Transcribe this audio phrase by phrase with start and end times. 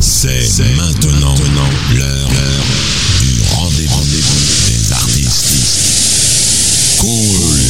[0.00, 1.34] C'est maintenant,
[1.94, 2.30] l'heure l'heure
[3.20, 4.00] du rendez-vous
[4.66, 5.46] des artistes.
[6.98, 7.60] Cool.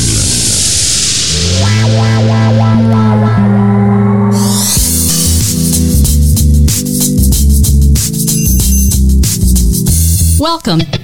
[10.39, 11.00] Welcome.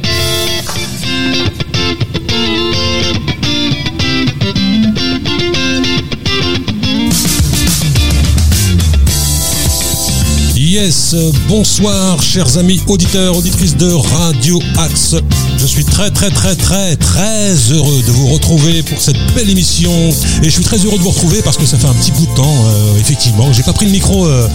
[11.48, 15.16] Bonsoir chers amis auditeurs, auditrices de Radio Axe.
[15.58, 19.90] Je suis très très très très très heureux de vous retrouver pour cette belle émission
[20.42, 22.26] et je suis très heureux de vous retrouver parce que ça fait un petit bout
[22.26, 23.52] de temps euh, effectivement.
[23.52, 24.48] J'ai pas pris le micro euh,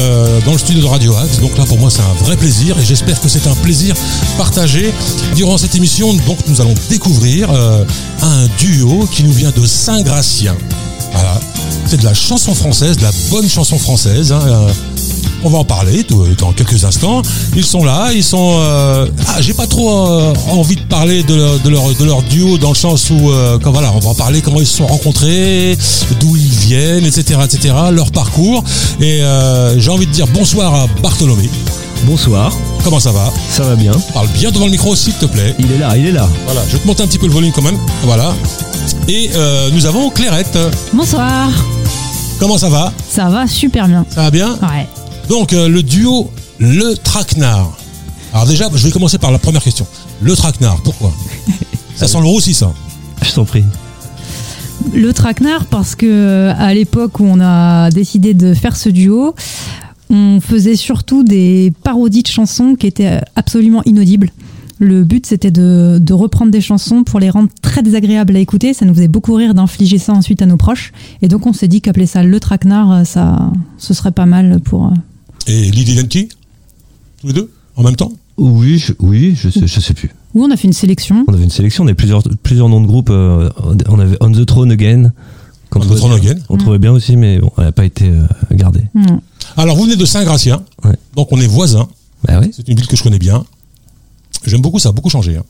[0.00, 2.76] euh, dans le studio de Radio Axe, donc là pour moi c'est un vrai plaisir
[2.80, 3.94] et j'espère que c'est un plaisir
[4.36, 4.92] partagé
[5.36, 6.12] durant cette émission.
[6.26, 7.84] Donc nous allons découvrir euh,
[8.22, 10.56] un duo qui nous vient de Saint-Gratien.
[11.12, 11.40] Voilà,
[11.86, 14.32] c'est de la chanson française, de la bonne chanson française.
[14.32, 14.66] hein,
[15.44, 17.22] on va en parler tout- dans quelques instants.
[17.56, 18.56] Ils sont là, ils sont.
[18.60, 22.22] euh, ah, j'ai pas trop euh, envie de parler de leur, de leur de leur
[22.22, 24.76] duo dans le sens où, euh, quand voilà, on va en parler comment ils se
[24.78, 25.76] sont rencontrés,
[26.20, 28.62] d'où ils viennent, etc., etc., leur parcours.
[29.00, 31.48] Et euh, j'ai envie de dire bonsoir à Bartholomé.
[32.04, 32.52] Bonsoir,
[32.84, 33.32] Comment ça va?
[33.50, 35.56] Ça va bien Parle bien devant le micro, s'il te plaît.
[35.58, 36.28] Il est là, il est là.
[36.44, 37.78] Voilà, je vais te monter un petit peu le volume quand même.
[38.04, 38.32] Voilà.
[39.08, 40.56] Et euh, nous avons Clairette.
[40.92, 41.48] Bonsoir,
[42.38, 42.92] Comment ça va?
[43.10, 44.04] Ça va super bien.
[44.14, 44.50] Ça va bien?
[44.62, 44.86] Ouais.
[45.28, 47.76] Donc euh, le duo Le Traquenard.
[48.32, 49.86] Alors déjà, je vais commencer par la première question.
[50.20, 51.12] Le Traquenard, pourquoi
[51.96, 52.72] Ça sent le roussi, ça.
[53.22, 53.64] Je t'en prie.
[54.94, 59.34] Le traquenard parce que à l'époque où on a décidé de faire ce duo,
[60.10, 64.30] on faisait surtout des parodies de chansons qui étaient absolument inaudibles.
[64.78, 68.74] Le but c'était de, de reprendre des chansons pour les rendre très désagréables à écouter.
[68.74, 70.92] Ça nous faisait beaucoup rire d'infliger ça ensuite à nos proches.
[71.22, 74.92] Et donc on s'est dit qu'appeler ça le traquenard, ça, ce serait pas mal pour.
[75.46, 76.28] Et Lily Lenky
[77.20, 78.12] Tous les deux En même temps?
[78.36, 80.10] Oui, je, oui, je sais, je sais plus.
[80.34, 81.24] Où on a fait une sélection?
[81.26, 83.08] On avait une sélection, on avait plusieurs, plusieurs noms de groupes.
[83.10, 83.48] euh,
[83.88, 85.12] on avait On the Throne Again.
[85.70, 86.30] qu'on On the trouvait Throne bien.
[86.32, 86.42] Again.
[86.50, 88.82] On trouvait bien aussi, mais bon, elle n'a pas été euh, gardée.
[88.94, 89.22] Non.
[89.56, 90.62] Alors, vous venez de Saint-Gratien.
[90.84, 90.96] Ouais.
[91.14, 91.88] Donc, on est voisins.
[92.24, 93.44] Bah oui, C'est une ville que je connais bien.
[94.44, 95.36] J'aime beaucoup, ça a beaucoup changé.
[95.36, 95.44] hein.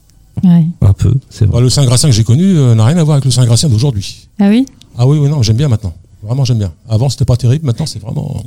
[0.44, 0.66] Ouais.
[0.82, 1.54] un peu, c'est vrai.
[1.54, 4.28] Bah, le Saint-Gratien que j'ai connu euh, n'a rien à voir avec le Saint-Gratien d'aujourd'hui.
[4.38, 4.66] Ah oui?
[4.96, 5.94] Ah oui, oui, non, j'aime bien maintenant.
[6.22, 6.72] Vraiment, j'aime bien.
[6.88, 7.66] Avant, c'était pas terrible.
[7.66, 8.44] Maintenant, c'est vraiment.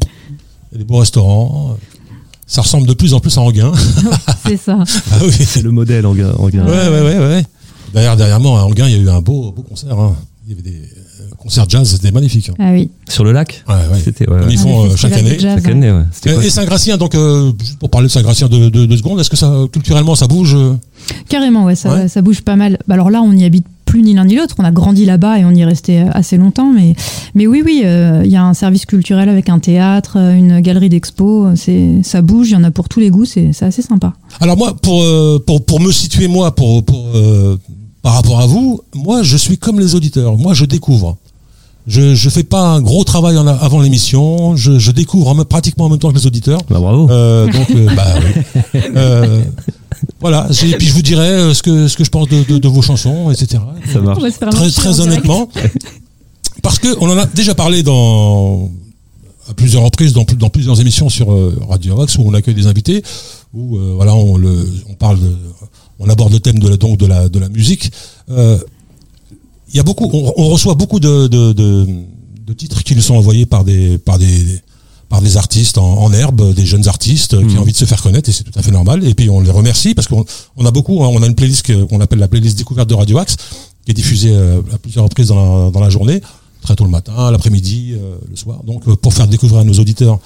[0.71, 1.77] Il y a des beaux restaurants.
[2.47, 3.71] Ça ressemble de plus en plus à Anguin.
[4.47, 4.77] C'est ça.
[5.11, 5.31] ah oui.
[5.31, 7.45] C'est le modèle en ga- Ouais, ouais, ouais, ouais.
[7.93, 9.97] D'ailleurs, derrière moi, à Anguin, il y a eu un beau, beau concert.
[9.99, 10.15] hein.
[10.47, 12.49] Il y avait des euh, concerts jazz, c'était magnifique.
[12.49, 12.55] hein.
[12.57, 12.89] Ah oui.
[13.07, 13.99] Sur le lac Ouais, ouais.
[14.03, 14.53] C'était, ouais, Comme ouais.
[14.53, 15.37] ils font Ah, euh, chaque année.
[15.39, 15.71] jazz, Chaque ouais.
[15.71, 16.03] année, ouais.
[16.11, 19.19] C'était quoi Et, Saint-Gratien, donc, euh, juste pour parler de Saint-Gratien de deux de, secondes,
[19.19, 20.55] est-ce que ça, culturellement, ça bouge
[21.27, 22.07] Carrément, ouais, ça, Ouais.
[22.07, 22.79] ça bouge pas mal.
[22.87, 24.53] Bah, alors là, on n'y habite plus ni l'un ni l'autre.
[24.59, 26.71] On a grandi là-bas et on y est resté euh, assez longtemps.
[26.71, 26.93] Mais,
[27.33, 30.59] mais oui, oui, euh, il y a un service culturel avec un théâtre, euh, une
[30.59, 31.47] galerie d'expo.
[31.55, 33.25] C'est, ça bouge, il y en a pour tous les goûts.
[33.25, 34.13] C'est, c'est assez sympa.
[34.41, 37.57] Alors moi, pour, euh, pour, pour me situer moi, pour, pour, euh,
[38.03, 40.37] par rapport à vous, moi, je suis comme les auditeurs.
[40.37, 41.17] Moi, je découvre.
[41.87, 44.55] Je je fais pas un gros travail en a- avant l'émission.
[44.55, 46.59] Je, je découvre en pratiquement en même temps que les auditeurs.
[46.69, 47.09] Bah bravo.
[47.09, 48.05] Euh, donc, euh, bah,
[48.75, 48.81] oui.
[50.19, 50.47] Voilà.
[50.49, 52.67] Et puis je vous dirai euh, ce que ce que je pense de, de, de
[52.67, 53.61] vos chansons, etc.
[53.91, 54.19] ça marche.
[54.51, 55.49] Très très honnêtement,
[56.61, 58.69] parce que on en a déjà parlé dans
[59.49, 62.53] à plusieurs reprises dans, plus- dans plusieurs émissions sur euh, Radio Avax où on accueille
[62.55, 63.01] des invités
[63.53, 65.35] où euh, voilà on le on parle de
[65.99, 67.91] on aborde le thème de la donc de la de la musique.
[68.29, 68.57] Euh,
[69.71, 71.87] Il y a beaucoup on, on reçoit beaucoup de, de, de,
[72.47, 74.61] de titres qui nous sont envoyés par des par des
[75.09, 77.57] par des artistes en, en herbe, des jeunes artistes euh, qui Mhm.
[77.57, 79.03] ont envie de se faire connaître et c'est tout à fait normal.
[79.05, 80.23] Et puis on les remercie parce qu'on
[80.55, 83.17] on a beaucoup, hein, on a une playlist qu'on appelle la playlist découverte de Radio
[83.17, 83.35] Axe
[83.85, 86.21] qui est diffusée euh, à plusieurs reprises dans la, dans la journée,
[86.61, 88.61] très tôt le matin, l'après-midi, euh, le soir.
[88.65, 90.19] Donc pour faire découvrir à nos auditeurs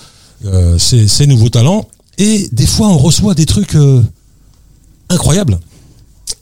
[0.46, 1.88] euh, ces, ces nouveaux talents.
[2.18, 4.04] Et des fois on reçoit des trucs euh,
[5.10, 5.60] incroyables.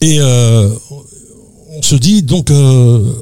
[0.01, 0.69] Et euh,
[1.77, 3.13] on se dit donc euh,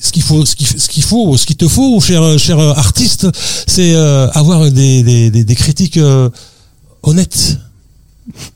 [0.00, 3.26] ce qu'il faut, ce qu'il faut, ce qu'il te faut, cher, cher artiste,
[3.66, 6.30] c'est euh, avoir des, des, des, des critiques euh,
[7.02, 7.58] honnêtes.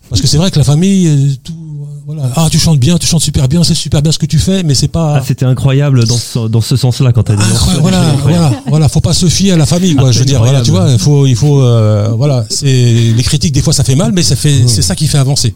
[0.08, 1.86] Parce que c'est vrai que la famille, euh, tout,
[2.16, 2.32] voilà.
[2.36, 4.62] Ah, tu chantes bien, tu chantes super bien, c'est super bien ce que tu fais,
[4.62, 5.16] mais c'est pas.
[5.16, 7.42] Ah, c'était incroyable dans ce, dans ce sens-là quand t'as dit.
[7.42, 10.12] Incroyable, voilà, voilà, voilà, faut pas se fier à la famille, quoi.
[10.12, 13.52] Je veux dire, voilà, tu vois, il faut, il faut, euh, voilà, c'est les critiques
[13.52, 15.54] des fois ça fait mal, mais ça fait, c'est ça qui fait avancer.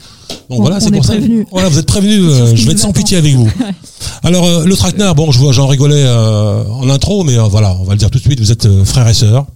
[0.50, 1.14] Donc On- voilà, c'est pour ça.
[1.14, 1.46] prévenus.
[1.50, 2.20] Voilà, vous êtes prévenus.
[2.24, 3.50] Euh, je vais être sans pitié avec vous.
[4.22, 7.76] Alors euh, le traquenard, bon, je vois, j'en rigolais euh, en intro, mais euh, voilà,
[7.80, 8.38] on va le dire tout de suite.
[8.40, 9.46] Vous êtes euh, frères et sœurs.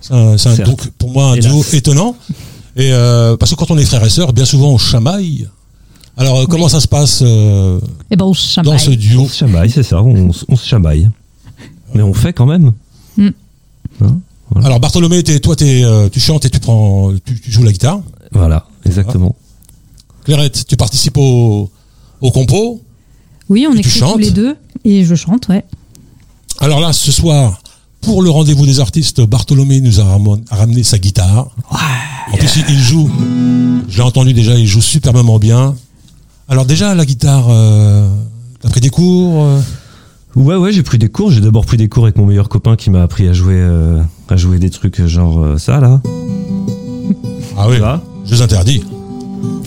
[0.00, 2.16] C'est donc pour moi un duo étonnant.
[2.76, 5.48] Et euh, parce que quand on est frères et sœurs, bien souvent on chamaille.
[6.16, 7.78] Alors euh, comment ça se passe euh,
[8.10, 8.80] Et ben, on dans chamaille.
[8.80, 11.10] ce duo On se chamaille, c'est ça, on, se chamaille.
[11.94, 12.72] Mais on fait quand même.
[13.16, 13.28] Mm.
[14.02, 14.18] Hein
[14.50, 14.66] Voilà.
[14.66, 17.72] Alors Bartholomé, t'es- toi, t'es, euh, tu chantes et tu prends, tu, tu joues la
[17.72, 18.00] guitare.
[18.32, 19.34] Voilà, exactement.
[20.24, 21.70] Clairette, tu participes au,
[22.20, 22.80] au compo.
[23.48, 25.64] Oui, on écrit tous les deux et je chante, ouais.
[26.60, 27.60] Alors là, ce soir,
[28.00, 30.18] pour le rendez-vous des artistes, Bartholomé nous a
[30.50, 31.48] ramené sa guitare.
[32.32, 33.10] en plus, il, il joue,
[33.88, 35.76] je l'ai entendu déjà, il joue superbement bien.
[36.48, 38.08] Alors déjà, la guitare, euh,
[38.60, 39.60] t'as pris des cours euh
[40.36, 41.30] Ouais, ouais, j'ai pris des cours.
[41.30, 44.00] J'ai d'abord pris des cours avec mon meilleur copain qui m'a appris à jouer, euh,
[44.28, 46.00] à jouer des trucs genre euh, ça là.
[47.56, 48.84] Ah oui, vois jeux interdits.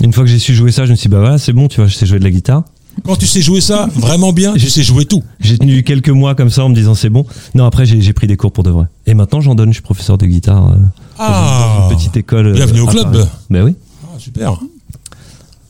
[0.02, 1.68] Une fois que j'ai su jouer ça, je me suis dit bah voilà, c'est bon,
[1.68, 2.64] tu vois, je sais jouer de la guitare.
[3.04, 5.24] Quand tu sais jouer ça vraiment bien, tu sais jouer tout.
[5.40, 7.26] J'ai tenu quelques mois comme ça en me disant c'est bon.
[7.56, 8.86] Non, après j'ai pris des cours pour de vrai.
[9.08, 10.76] Et maintenant j'en donne, je suis professeur de guitare euh,
[11.18, 12.48] Ah, dans une petite école.
[12.48, 13.12] euh, bienvenue au club.
[13.12, 13.26] Paris.
[13.50, 13.76] Ben oui.
[14.04, 14.60] Ah, super.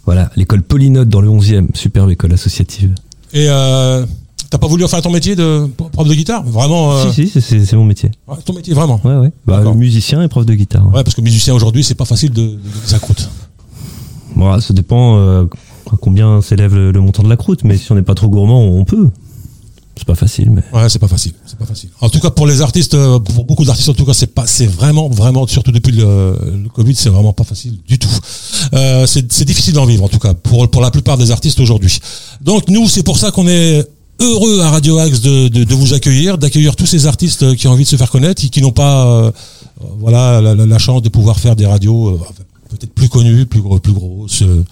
[0.09, 2.95] Voilà, l'école Polynote dans le 11e, superbe école associative.
[3.31, 4.03] Et euh,
[4.49, 6.43] t'as pas voulu faire ton métier de prof de guitare?
[6.43, 8.09] Vraiment, euh, Si, si, c'est- mon métier.
[8.27, 8.99] ouais, ton métier vraiment?
[9.03, 9.31] Ouais, ouais.
[9.45, 10.87] Bah, musicien et prof de guitare.
[10.87, 13.29] Ouais, parce que musicien aujourd'hui, c'est pas facile de, de sa croûte.
[14.61, 15.43] Ça dépend euh,
[15.91, 18.29] à combien s'élève le, le montant de la croûte, mais si on n'est pas trop
[18.29, 19.09] gourmand, on peut.
[19.99, 20.61] C'est pas facile, mais.
[20.73, 21.89] Ouais, c'est pas facile, c'est pas facile.
[21.99, 24.47] En tout cas, pour les artistes, euh, pour beaucoup d'artistes, en tout cas, c'est pas,
[24.47, 26.37] c'est vraiment, vraiment, surtout depuis le,
[26.73, 28.07] Covid, c'est vraiment pas facile du tout.
[28.73, 31.99] Euh, c'est difficile d'en vivre, en tout cas, pour pour la plupart des artistes aujourd'hui.
[32.39, 33.85] Donc nous, c'est pour ça qu'on est
[34.21, 37.71] heureux à Radio Axe de, de, de vous accueillir, d'accueillir tous ces artistes qui ont
[37.71, 39.31] envie de se faire connaître et qui n'ont pas, euh,
[39.81, 42.19] euh, voilà, la, la- chance de pouvoir faire des radios euh,
[42.69, 44.43] peut-être plus connues, plus plus grosses.
[44.43, 44.63] euh,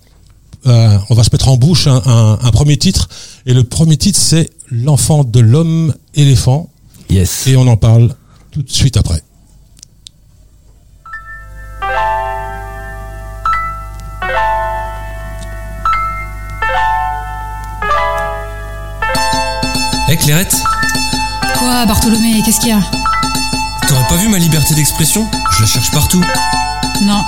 [0.68, 3.08] Euh, on va se mettre en bouche un, un- un premier titre.
[3.46, 6.68] Et le premier titre, c'est L'enfant de l'homme éléphant.
[7.08, 7.46] Yes.
[7.46, 8.14] Et on en parle
[8.50, 9.22] tout de suite après.
[20.10, 20.56] Eh Clairette,
[21.58, 22.80] Quoi, Bartholomé Qu'est-ce qu'il y a?
[23.86, 25.26] T'aurais pas vu ma liberté d'expression?
[25.56, 26.22] Je la cherche partout.
[27.02, 27.22] Non.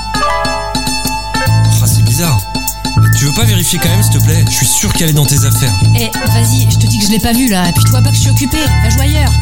[1.83, 2.39] Ah, c'est bizarre.
[3.17, 4.45] Tu veux pas vérifier quand même, s'il te plaît?
[4.49, 5.75] Je suis sûr qu'elle est dans tes affaires.
[5.95, 8.03] Eh, vas-y, je te dis que je l'ai pas vu là, et puis tu vois
[8.03, 9.33] pas que je suis occupée, va jouer ailleurs.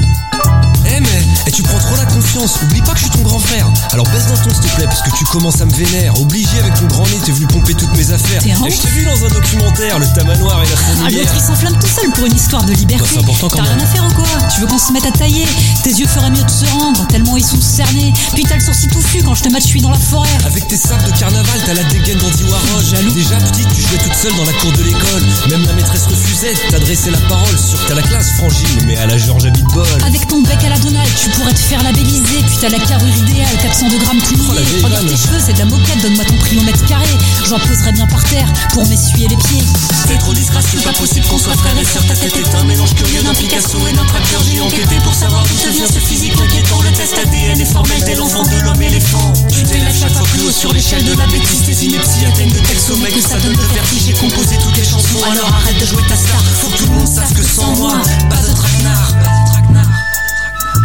[0.91, 2.59] Eh mais, eh, tu prends trop la confiance.
[2.63, 3.67] Oublie pas que je suis ton grand frère.
[3.93, 6.19] Alors baisse d'un ton, s'il te plaît, parce que tu commences à me vénère.
[6.21, 8.43] Obligé avec ton grand nez, t'es venu pomper toutes mes affaires.
[8.43, 11.21] T'es un Eh, je t'ai vu dans un documentaire, le tamanoir et la Ah, fourmilière.
[11.25, 13.03] l'autre il s'enflamme tout seul pour une histoire de liberté.
[13.05, 14.27] Bah, c'est important quand T'as rien à faire ou quoi?
[14.55, 15.47] Tu veux qu'on se mette à tailler?
[15.83, 18.13] Tes yeux feraient mieux de se rendre, tellement ils sont cernés.
[18.35, 20.29] Puis t'as le sourcil touffu quand je te match, je suis dans la forêt.
[20.47, 22.85] Avec tes sapes de carnaval, t'as la dégaine d'Andy Warhol.
[22.85, 23.13] Jaloux.
[23.13, 25.23] Déjà petite, tu jouais toute seule dans la cour de l'école.
[25.51, 27.49] Même la maîtresse refusait de t'adresser la parole.
[27.49, 29.87] Que t'as la classe, frangine, mais à la George Abitbol.
[30.07, 32.43] Avec ton bec à la Donald, tu pourrais te faire labelliser.
[32.47, 34.63] Puis t'as la carrure idéale, 400 de grammes Oh, clignées.
[34.65, 37.09] vieille Regarde tes cheveux, c'est de la moquette, donne-moi ton prix au mètre carré.
[37.49, 39.65] J'en poserai bien par terre pour m'essuyer les pieds.
[40.07, 42.07] T'es trop disgracieux, pas possible qu'on soit frères et sœurs.
[42.07, 44.41] Ta tête est un mélange curieux d'un Picasso et d'un traqueur.
[44.51, 46.81] J'ai enquêté pour savoir d'où te vient ce physique inquiétant.
[46.83, 49.33] Le test ADN est formel, t'es l'enfant de l'homme éléphant.
[49.51, 51.63] Tu t'élèves chaque fois plus haut sur l'échelle de la bêtise.
[51.67, 54.03] Tes inepties atteignent de tels sommets que ça donne le vertige.
[54.07, 56.43] J'ai composé toutes les chansons, alors arrête de jouer ta star.
[56.61, 57.95] Faut que tout le monde sache que sans moi,
[58.31, 58.78] pas de traquenard.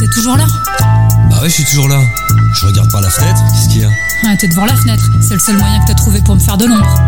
[0.04, 0.46] T'es toujours là
[1.30, 2.02] Bah ouais, je suis toujours là.
[2.60, 3.90] Je regarde par la fenêtre, qu'est-ce qu'il y a
[4.26, 6.58] Ah, t'es devant la fenêtre, c'est le seul moyen que t'as trouvé pour me faire
[6.58, 7.08] de l'ombre.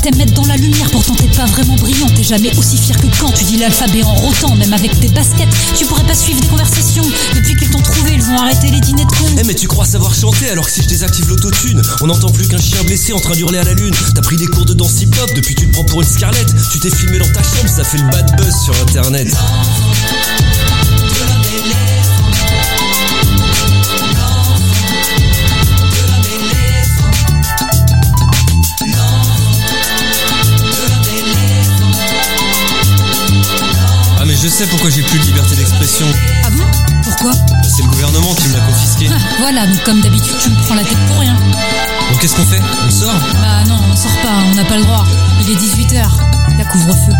[0.00, 2.06] T'aimes mettre dans la lumière, pourtant t'es pas vraiment brillant.
[2.16, 5.50] T'es jamais aussi fier que quand tu dis l'alphabet en rotant, même avec tes baskets.
[5.76, 7.04] Tu pourrais pas suivre des conversations.
[7.34, 9.36] Depuis qu'ils t'ont trouvé, ils ont arrêté les dîners de cons.
[9.38, 12.48] Eh mais tu crois savoir chanter alors que si je désactive l'autotune, on n'entend plus
[12.48, 13.92] qu'un chien blessé en train d'hurler à la lune.
[14.14, 16.46] T'as pris des cours de danse hip-hop, depuis tu te prends pour une scarlett.
[16.72, 19.28] Tu t'es filmé dans ta chambre, ça fait le bad buzz sur internet.
[34.46, 36.06] Je sais pourquoi j'ai plus de liberté d'expression.
[36.44, 36.62] Ah bon?
[37.02, 37.32] Pourquoi?
[37.64, 39.08] C'est le gouvernement qui me l'a confisqué.
[39.10, 41.34] Ah, Voilà, donc comme d'habitude, tu me prends la tête pour rien.
[41.34, 42.60] Donc qu'est-ce qu'on fait?
[42.86, 43.12] On sort?
[43.42, 45.04] Bah non, on sort pas, on n'a pas le droit.
[45.42, 46.06] Il est 18h,
[46.58, 47.12] la couvre-feu.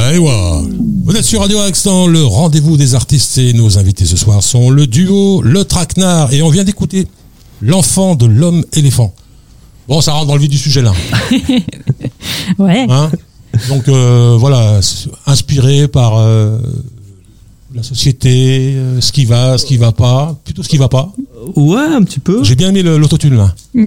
[0.00, 0.62] Aïwa.
[1.18, 4.70] Êtes sur Radio Axe dans le rendez-vous des artistes et nos invités ce soir sont
[4.70, 7.08] le duo Le Traquenard et on vient d'écouter
[7.60, 9.12] L'enfant de l'homme éléphant.
[9.88, 10.92] Bon, ça rentre dans le vif du sujet là.
[12.60, 12.86] Ouais.
[12.88, 13.10] Hein
[13.68, 14.78] Donc euh, voilà,
[15.26, 16.60] inspiré par euh,
[17.78, 21.12] la société, euh, ce qui va, ce qui va pas, plutôt ce qui va pas.
[21.56, 22.42] Ouais, un petit peu.
[22.44, 23.54] J'ai bien aimé le- l'autotune là.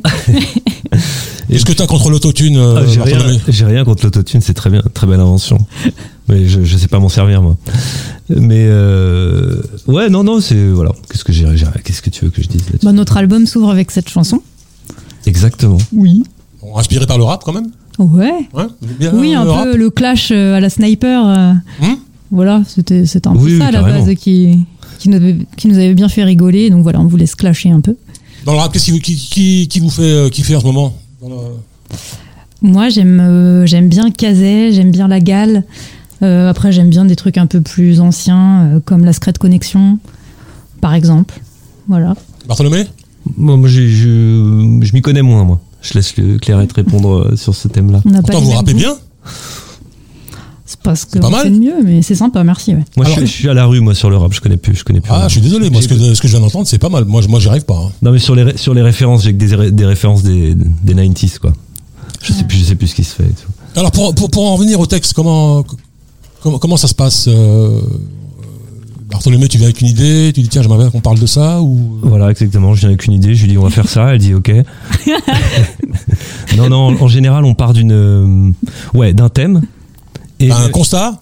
[1.49, 4.53] Qu'est-ce que tu as contre l'autotune euh, Ah, j'ai rien, j'ai rien contre l'autotune, c'est
[4.53, 5.57] très bien, très belle invention.
[6.29, 7.57] Mais je, je sais pas m'en servir moi.
[8.29, 10.91] Mais euh, ouais, non, non, c'est voilà.
[11.11, 11.45] Qu'est-ce que j'ai,
[11.83, 12.85] qu'est-ce que tu veux que je dise là-dessus?
[12.85, 14.41] Bah, notre album s'ouvre avec cette chanson.
[15.25, 15.77] Exactement.
[15.91, 16.23] Oui.
[16.61, 17.69] Bon, Inspiré par le rap quand même?
[17.99, 18.47] Ouais.
[18.99, 19.67] Bien Oui, un le peu rap?
[19.75, 21.27] le clash euh, à la sniper.
[21.27, 21.53] euh,
[21.85, 21.95] Hmm?
[22.31, 24.65] Voilà, c'était un peu Oui, ça à la base qui,
[24.99, 26.69] qui, nous avait, qui nous avait bien fait rigoler.
[26.69, 27.95] Donc voilà, on voulait se clasher un peu.
[28.45, 30.65] Dans le rap, qu'est-ce qui, vous- qui, qui, qui vous fait euh, kiffer en ce
[30.65, 31.35] moment Dans le-
[32.61, 35.63] Moi, j'aime euh, j'aime bien Kazé, j'aime bien La Gale.
[36.23, 39.97] Euh, après, j'aime bien des trucs un peu plus anciens, euh, comme La Secret Connexion,
[40.79, 41.39] par exemple.
[41.87, 42.15] Voilà.
[42.47, 42.85] Bartholomé
[43.37, 45.59] Moi, moi j'ai- je, je m'y connais moins moi.
[45.81, 48.01] Je laisse le Clairette répondre sur ce thème-là.
[48.05, 48.95] On n'a pas Pourtant, vous mêmes rappelez bien
[50.71, 51.51] C'est parce que pas mal.
[51.53, 52.73] de mieux, mais c'est sympa, merci.
[52.73, 52.83] ouais.
[52.95, 54.31] Moi, je, Alors- suis- je suis à la rue moi sur le rap.
[54.33, 54.73] Je connais plus.
[54.75, 55.11] Je connais plus.
[55.11, 55.27] Ah, rien.
[55.27, 57.03] je suis désolé, moi, ce que, ce que je viens d'entendre, c'est pas mal.
[57.05, 57.75] Moi, je- moi j'y arrive pas.
[57.77, 57.91] hein.
[58.01, 60.55] Non, mais sur les ré- sur les références, j'ai que des, ré- des références des,
[60.55, 61.51] des 90s quoi.
[62.23, 63.23] Je sais plus, je sais plus ce qui se fait.
[63.25, 63.51] Et tout.
[63.79, 65.63] Alors, pour, pour, pour en revenir au texte, comment,
[66.41, 67.81] comment, comment ça se passe euh,
[69.09, 71.61] Bartholomé, tu viens avec une idée, tu dis tiens, j'aimerais bien qu'on parle de ça
[71.61, 72.73] ou Voilà, exactement.
[72.75, 73.35] Je viens avec une idée.
[73.35, 74.13] Je lui dis on va faire ça.
[74.13, 74.53] Elle dit ok.
[76.57, 76.77] non, non.
[76.87, 78.51] En, en général, on part d'une euh,
[78.93, 79.61] ouais d'un thème.
[80.41, 81.21] Et un constat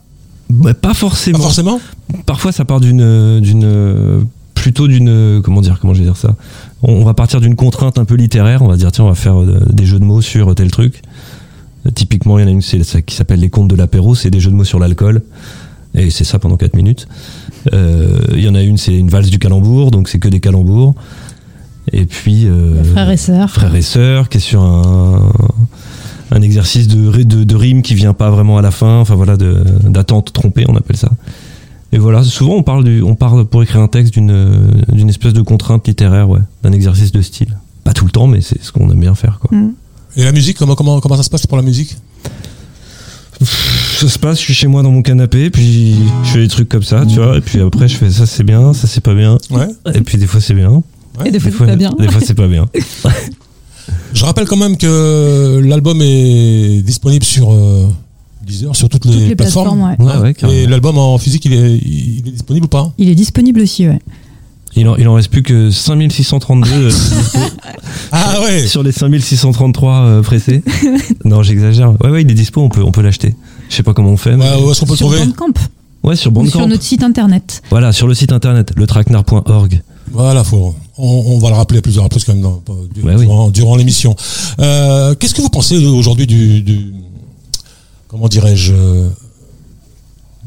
[0.49, 1.39] bah, pas Pas forcément.
[1.39, 1.79] forcément
[2.25, 6.35] Parfois, ça part d'une d'une plutôt d'une comment dire comment je vais dire ça?
[6.81, 8.61] On, on va partir d'une contrainte un peu littéraire.
[8.61, 11.01] On va dire tiens, on va faire euh, des jeux de mots sur tel truc.
[11.85, 14.15] Euh, Typiquement, il y en a une c'est ça qui s'appelle les contes de l'apéro.
[14.15, 15.21] C'est des jeux de mots sur l'alcool.
[15.95, 17.07] Et c'est ça pendant 4 minutes.
[17.73, 20.39] Euh, Il y en a une, c'est une valse du calembour, donc c'est que des
[20.39, 20.93] calembours.
[21.91, 23.49] Et puis euh, Frères et sœurs.
[23.49, 25.31] frères et sœurs, qui est sur un
[26.59, 30.33] exercice de, de, de rime qui vient pas vraiment à la fin, enfin voilà, d'attente
[30.33, 31.09] trompée, on appelle ça.
[31.91, 35.33] Et voilà, souvent on parle, du, on parle pour écrire un texte d'une d'une espèce
[35.33, 37.57] de contrainte littéraire, ouais, d'un exercice de style.
[37.83, 39.39] Pas tout le temps, mais c'est ce qu'on aime bien faire.
[39.39, 39.57] Quoi.
[39.57, 39.73] Mm.
[40.17, 41.97] Et la musique, comment, comment, comment ça se passe pour la musique?
[43.41, 46.67] Ça se passe, je suis chez moi dans mon canapé, puis je fais des trucs
[46.67, 49.13] comme ça, tu vois, et puis après je fais ça c'est bien, ça c'est pas
[49.13, 49.67] bien, Ouais.
[49.93, 50.83] et puis des fois c'est bien.
[51.25, 51.91] Et des fois, c'est pas bien.
[51.99, 52.65] Des fois c'est pas bien.
[54.13, 57.87] Je rappelle quand même que l'album est disponible sur euh,
[58.45, 59.79] Deezer, sur toutes les, Toutes les plateformes.
[59.79, 60.13] plateformes, ouais.
[60.15, 60.59] Ouais, ouais, carrément.
[60.59, 62.91] Et l'album en physique, il est, il est disponible ou pas?
[62.97, 63.99] Il est disponible aussi, ouais.
[64.75, 66.91] Il en, il en reste plus que 5632 euh,
[68.11, 70.63] Ah ouais sur les 5633 euh, pressés.
[71.25, 71.91] non, j'exagère.
[72.03, 73.35] Ouais, ouais, il est dispo, on peut, on peut l'acheter.
[73.69, 74.35] Je sais pas comment on fait.
[74.37, 75.25] mais- Ouais, Où est-ce qu'on peut le Sur trouver?
[75.25, 75.53] Bandcamp.
[76.03, 76.59] Ouais, sur Ou Bandcamp.
[76.59, 77.61] sur notre site internet.
[77.71, 79.81] Voilà, sur le site internet, letraquenard.org.
[80.11, 82.61] Voilà, faut, on, on va le rappeler à plusieurs reprises quand même dans-
[82.93, 83.51] du- Ouais, oui.
[83.51, 84.15] durant, l'émission.
[84.59, 86.93] Euh, Qu'est-ce que vous pensez aujourd'hui du, du
[88.07, 89.07] comment dirais-je euh,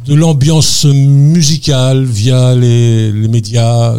[0.06, 3.94] de l'ambiance musicale via les, les médias?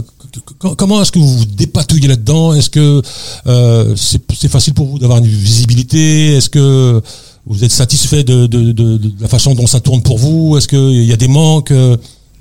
[0.59, 2.53] Comment est-ce que vous vous dépatouillez là-dedans?
[2.53, 3.01] Est-ce que
[3.47, 6.33] euh, c'est facile pour vous d'avoir une visibilité?
[6.35, 7.01] Est-ce que
[7.45, 10.57] vous êtes satisfait de, de, de, de la façon dont ça tourne pour vous?
[10.57, 11.71] Est-ce qu'il y a des manques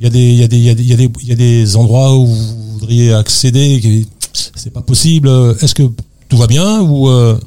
[0.03, 0.97] Il y a des, il y a des, il y a des, il y a
[0.97, 5.29] des, il y a des endroits où vous voudriez accéder c'est pas possible.
[5.61, 5.85] Est-ce que
[6.29, 7.39] tout va bien ou euh,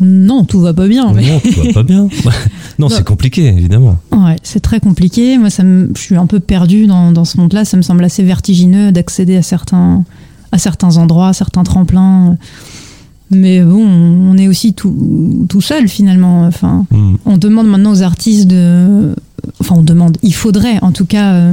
[0.00, 1.12] Non, tout va pas bien.
[1.12, 2.08] mais- Non, tu vas pas bien.
[2.78, 3.98] non, c'est compliqué, évidemment.
[4.10, 5.38] Ouais, c'est très compliqué.
[5.38, 7.64] Moi, ça me, je suis un peu perdue dans, dans ce monde-là.
[7.64, 10.04] Ça me semble assez vertigineux d'accéder à certains,
[10.52, 12.36] à certains endroits, à certains tremplins.
[13.30, 16.46] Mais bon, on est aussi tout, tout seul finalement.
[16.46, 17.16] Enfin, Hmm.
[17.26, 19.14] on demande maintenant aux artistes de.
[19.60, 20.18] Enfin, on demande.
[20.22, 21.52] Il faudrait, en tout cas, euh,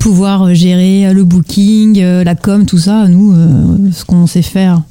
[0.00, 3.08] pouvoir gérer le booking, euh, la com, tout ça.
[3.08, 4.82] Nous, euh, ce qu'on sait faire,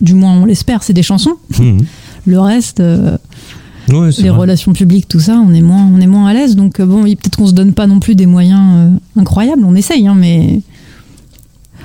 [0.00, 1.36] du moins on l'espère, c'est des chansons.
[1.58, 1.78] Hmm.
[2.26, 2.82] Le reste.
[3.88, 4.30] Ouais, les vrai.
[4.30, 6.54] relations publiques, tout ça, on est moins, on est moins à l'aise.
[6.54, 9.64] Donc bon, peut-être qu'on se donne pas non plus des moyens incroyables.
[9.64, 10.60] On essaye, hein, mais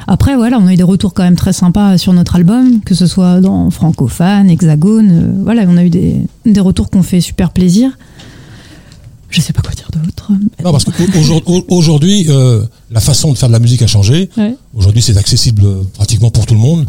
[0.05, 2.93] après voilà, on a eu des retours quand même très sympas sur notre album, que
[2.95, 5.09] ce soit dans francophone, hexagone.
[5.11, 7.97] euh, voilà, on a eu des, des retours qui ont fait super plaisir.
[9.29, 10.31] Je sais pas quoi dire d'autre.
[10.63, 14.29] non parce qu'aujourd'hui euh, la façon de faire de la musique a changé.
[14.37, 14.55] Ouais.
[14.73, 16.85] Aujourd'hui, c'est accessible pratiquement pour tout le monde.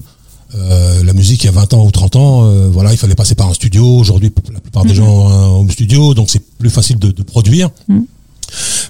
[0.55, 3.15] Euh, la musique, il y a 20 ans ou 30 ans, euh, voilà, il fallait
[3.15, 3.85] passer par un studio.
[3.99, 4.95] Aujourd'hui, la plupart des Mhm.
[4.97, 7.71] gens ont un home studio, donc c'est plus facile de, de produire.
[7.89, 8.07] Mhm.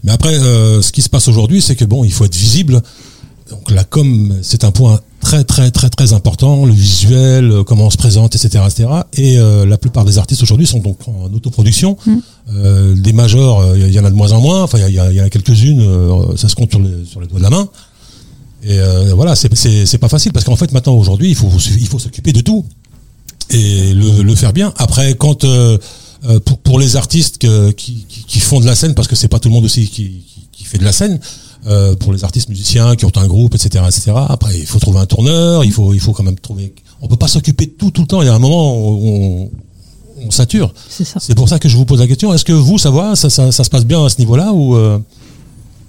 [0.04, 2.80] Mais après, ce qui se passe aujourd'hui, c'est que bon, il faut être visible.
[3.50, 6.64] Donc la com, c'est un point très très très très important.
[6.66, 8.88] Le visuel, euh, comment on se présente, etc., etc.
[9.14, 11.96] Et euh, la plupart des artistes aujourd'hui sont donc en autoproduction.
[12.06, 12.22] Mhm.
[12.54, 14.62] Euh, des majors, il y en a de moins en moins.
[14.62, 15.82] Enfin, il y a- a- en a quelques-unes.
[16.36, 17.68] ça se compte sur les, sur les doigts de la main.
[18.64, 21.50] Et euh, voilà, c'est- pas facile parce qu'en fait maintenant aujourd'hui il faut
[21.80, 22.64] il faut s'occuper de tout
[23.50, 24.72] et le, le faire bien.
[24.76, 25.44] Après quand
[26.44, 29.28] pour, pour les artistes que- qui, qui, qui font de la scène, parce que c'est
[29.28, 31.18] pas tout le monde aussi qui fait de la scène.
[31.68, 34.12] Euh, pour les artistes musiciens qui ont un groupe, etc., etc.
[34.28, 36.75] Après, il faut trouver un tourneur, il faut, il faut quand même trouver.
[37.02, 38.22] On peut pas s'occuper de tout tout le temps.
[38.22, 39.50] Il y a un moment où on,
[40.26, 40.72] on sature.
[40.88, 41.20] C'est ça.
[41.20, 42.32] C'est pour ça que je vous pose la question.
[42.34, 44.75] Est-ce que vous, ça va, ça, ça, ça se passe bien à ce niveau-là ou
[44.76, 44.98] euh,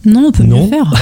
[0.06, 0.66] Non, on peut Non.
[0.66, 0.94] mieux faire.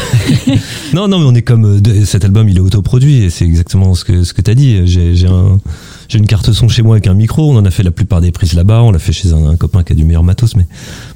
[0.93, 3.93] Non, non, mais on est comme euh, cet album, il est autoproduit et c'est exactement
[3.95, 4.87] ce que ce que t'as dit.
[4.87, 5.59] J'ai j'ai un
[6.07, 7.51] j'ai une carte son chez moi avec un micro.
[7.51, 8.81] On en a fait la plupart des prises là-bas.
[8.83, 10.65] On l'a fait chez un, un copain qui a du meilleur matos, mais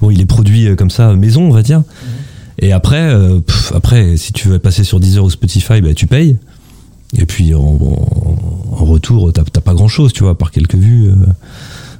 [0.02, 1.84] bon, il est produit euh, comme ça maison, on va dire.
[2.62, 6.08] Et après, euh, pff, après, si tu veux passer sur Deezer ou Spotify, bah, tu
[6.08, 6.38] payes.
[7.18, 11.10] Et puis en, en- en retour, t'as pas grand-chose, tu vois, à part quelques vues.
[11.10, 11.16] euh.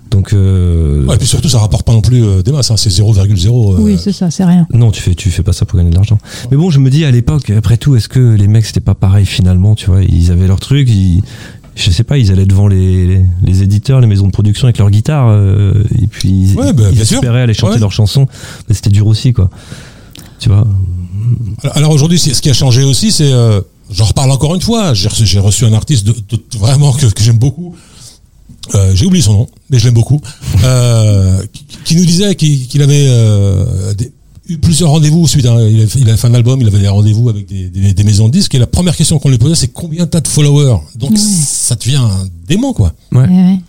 [0.10, 2.70] Donc euh, ouais, Et puis surtout, ça rapporte pas non plus euh, des masses.
[2.72, 3.74] Hein, c'est 0,0.
[3.74, 4.68] euh, Oui, c'est ça, c'est rien.
[4.74, 6.18] Non, tu fais, tu fais pas ça pour gagner de l'argent.
[6.52, 8.94] Mais bon, je me dis à l'époque, après tout, est-ce que les mecs c'était pas
[8.96, 11.22] pareil finalement, tu vois Ils avaient leur truc, ils,
[11.76, 14.90] je sais pas, ils allaient devant les, les éditeurs, les maisons de production avec leur
[14.92, 17.16] guitare, euh, et puis ils, Ouais, bah, ils bien sûr.
[17.18, 17.80] espéraient aller chanter Ouais.
[17.80, 18.28] leurs chansons.
[18.68, 19.50] Mais c'était dur aussi, quoi.
[20.42, 20.68] Tu vois
[21.64, 24.62] Alors- Alors aujourd'hui, c'est- ce qui a changé aussi, c'est, euh, j'en reparle encore une
[24.62, 27.76] fois, j'ai reçu, j'ai reçu un artiste de, de- vraiment que, que j'aime beaucoup.
[28.76, 30.22] Euh, j'ai oublié son nom, mais je l'aime beaucoup.
[30.64, 34.12] Euh, qui, qui nous disait qu'il qu'il avait euh, des-
[34.48, 35.46] eu plusieurs rendez-vous suite.
[35.46, 37.94] à- il, avait, il avait fait un album, il avait des rendez-vous avec des, des-
[37.94, 38.54] des maisons de disques.
[38.56, 40.78] Et la première question qu'on lui posait, c'est combien t'as de followers?
[40.96, 42.94] Donc ça devient un démon, quoi.
[43.12, 43.28] Ouais.
[43.28, 43.60] Ouais,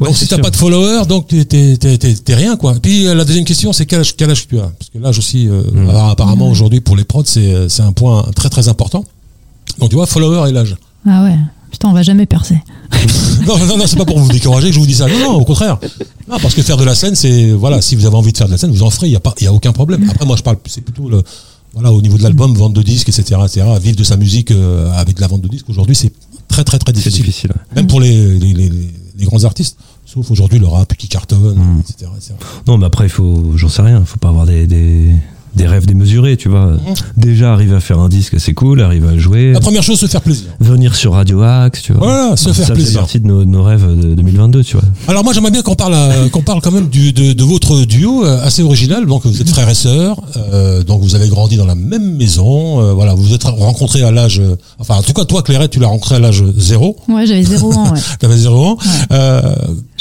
[0.00, 0.06] ouais.
[0.06, 2.74] Donc si t'as pas de followers, donc t'es- t'es t'es- t'es- t'es rien quoi.
[2.80, 4.70] Puis euh, la deuxième question, c'est quel âge, quel âge tu as?
[4.78, 5.88] Parce que l'âge aussi, euh, Mm.
[5.90, 9.04] alors, apparemment aujourd'hui pour les prods, c'est euh, c'est un point très très important.
[9.78, 10.76] Donc tu vois, follower et l'âge.
[11.06, 11.36] Ah ouais.
[11.70, 12.56] Putain, on va jamais percer.
[13.46, 15.06] non, non, non, c'est pas pour vous décourager que je vous dis ça.
[15.06, 15.78] Non, non, au contraire.
[16.28, 18.46] Non, parce que faire de la scène, c'est voilà, si vous avez envie de faire
[18.46, 19.06] de la scène, vous en ferez.
[19.08, 20.06] Il y a pas, il y a aucun problème.
[20.10, 21.22] Après, moi, je parle, c'est plutôt le
[21.74, 23.66] voilà au niveau de l'album, vente de disques, etc., etc.
[23.80, 26.10] Vivre de sa musique euh, avec de la vente de disques aujourd'hui, c'est
[26.48, 27.24] très très très C'est difficile.
[27.26, 27.50] difficile.
[27.50, 27.76] ouais.
[27.76, 28.72] Même pour les, les, les,
[29.18, 29.76] les grands artistes.
[30.12, 31.80] Sauf aujourd'hui le rap qui cartonne, Mm.
[31.80, 32.34] etc., etc.
[32.66, 35.10] Non, mais après, il faut, j'en sais rien, faut pas avoir des, des,
[35.54, 36.66] des rêves démesurés, tu vois.
[36.66, 36.78] Mm.
[37.18, 39.52] Déjà, arriver à faire un disque, c'est cool, arriver à jouer.
[39.52, 40.46] La première chose, se faire plaisir.
[40.60, 42.06] Venir sur Radio Axe, tu vois.
[42.06, 42.92] Voilà, se faire ça plaisir.
[42.92, 44.84] fait partie de nos, nos rêves de 2022, tu vois.
[45.08, 47.84] Alors moi j'aimerais bien qu'on parle euh, qu'on parle quand même du, de, de votre
[47.84, 49.04] duo euh, assez original.
[49.06, 52.80] Donc vous êtes frères et sœurs, euh, donc vous avez grandi dans la même maison.
[52.80, 55.70] euh, voilà, vous vous êtes rencontrés à l'âge, euh, enfin en tout cas toi Clairette
[55.72, 58.00] tu l'as rencontré à l'âge zéro, Ouais, j'avais zéro ans, ouais.
[58.20, 58.78] t'avais zéro ans.
[59.12, 59.40] Euh,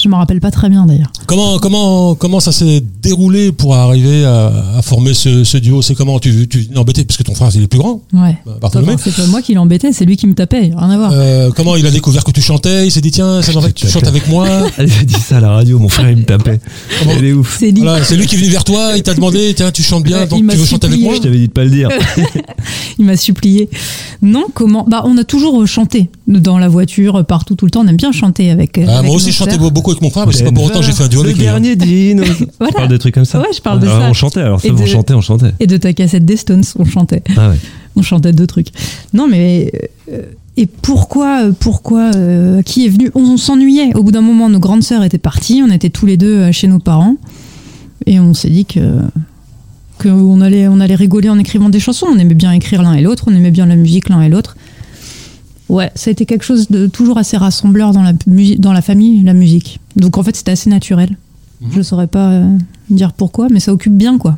[0.08, 1.12] Je me rappelle pas très bien d'ailleurs.
[1.26, 5.82] comment comment comment ça s'est déroulé pour arriver à, à former ce, ce duo?
[5.82, 6.18] C'est comment?
[6.18, 8.38] Tu tu embêté parce que ton frère il est plus grand, Ouais.
[8.48, 8.96] euh.
[9.04, 11.12] C'est pas moi qui l'embêtais, c'est lui qui me tapait, rien à voir.
[11.14, 12.86] Euh, comment il a découvert que tu chantais?
[12.88, 14.48] Il s'est dit tiens ça que tu te chantes avec moi.
[14.78, 16.62] Elle a dit ça à la radio, mon frère il me tapait.
[17.10, 17.58] Elle est ouf.
[17.60, 17.82] C'est lui.
[17.82, 20.26] Voilà, c'est lui qui est venu vers toi, il t'a demandé tiens tu chantes bien
[20.26, 21.16] donc tu veux chanter avec moi?
[21.16, 21.90] Je t'avais dit de pas le dire.
[23.00, 23.70] Il m'a supplié.
[24.22, 24.86] Non, comment?
[24.88, 27.82] Bah, on a toujours chanté dans la voiture, partout, tout le temps.
[27.84, 28.78] On aime bien chanter avec.
[28.78, 30.80] euh, Ah, avec moi aussi je chantais beaucoup mon frère, mais c'est pas pour autant
[30.80, 31.48] que j'ai fait un duo le avec lui.
[31.48, 31.52] hein.
[31.60, 32.24] dernier Dino.
[32.60, 32.72] Voilà.
[32.72, 34.08] Tu parles de trucs comme ça Ouais, je parle de ça.
[34.10, 35.52] On chantait, alors ça, Et on de- chantait, on chantait.
[35.60, 37.24] Et de ta cassette des Stones, on chantait.
[37.38, 37.56] Ah ouais.
[37.96, 38.68] On chantait deux trucs.
[39.14, 39.72] Non, mais.
[40.12, 40.22] euh,
[40.60, 43.12] et pourquoi, euh, pourquoi, euh, qui est venu?
[43.16, 43.96] On s'ennuyait.
[43.96, 45.62] Au bout d'un moment, nos grandes sœurs étaient parties.
[45.68, 47.16] On était tous les deux euh, chez nos parents.
[48.08, 48.80] Et on s'est dit que.
[50.02, 52.08] qu'on allait, on allait rigoler en écrivant des chansons.
[52.14, 53.26] On aimait bien écrire l'un et l'autre.
[53.28, 54.56] On aimait bien la musique l'un et l'autre.
[55.70, 58.14] Ouais, ça a été quelque chose de toujours assez rassembleur dans la,
[58.58, 59.80] dans la famille, la musique.
[59.96, 61.18] Donc en fait, c'était assez naturel.
[61.62, 61.70] Mhm.
[61.76, 62.58] Je saurais pas euh,
[62.90, 64.38] dire pourquoi, mais ça occupe bien, quoi,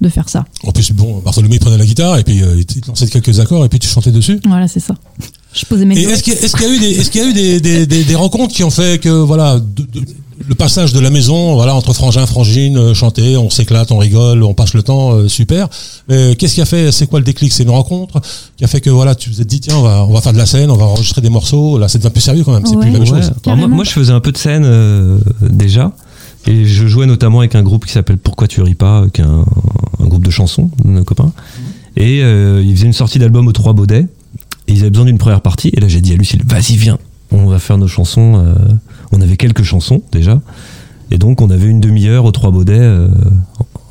[0.00, 0.46] de faire ça.
[0.64, 3.64] En plus, bon, Bartholomé il prenait la guitare et puis euh, il lançait quelques accords
[3.64, 4.40] et puis tu chantais dessus.
[4.46, 4.94] Voilà, c'est ça.
[5.52, 7.32] Je posais mes est-ce qu'il y, a- y eu des, est-ce qu'il y a eu
[7.34, 10.06] des, des, des, des rencontres qui ont fait que voilà de- de-
[10.48, 14.42] le passage de la maison voilà entre frangin frangine euh, chanter on s'éclate on rigole
[14.42, 15.68] on passe le temps euh, super
[16.08, 18.20] mais qu'est-ce qui a fait c'est quoi le déclic c'est une rencontre
[18.56, 20.32] qui a fait que voilà tu vous êtes dit tiens on va on va faire
[20.32, 22.52] de la scène on va enregistrer des morceaux là c'est devenu un peu sérieux quand
[22.52, 22.82] même c'est Ouais.
[22.82, 23.20] plus la même Ouais.
[23.20, 25.92] chose Alors, moi, moi, je faisais un peu de scène euh, déjà.
[26.46, 29.24] Et je jouais notamment avec un groupe qui s'appelle Pourquoi tu ris pas, qui est
[29.24, 29.44] un,
[30.02, 31.32] un groupe de chansons, de nos copains.
[31.96, 34.06] Et euh, ils faisaient une sortie d'album aux Trois Baudets.
[34.66, 35.70] Et ils avaient besoin d'une première partie.
[35.76, 36.98] Et là, j'ai dit à Lucille, vas-y, viens,
[37.32, 38.34] on va faire nos chansons.
[38.36, 38.54] euh,
[39.12, 40.40] on avait quelques chansons déjà.
[41.10, 43.08] Et donc, on avait une demi-heure aux Trois Baudets euh,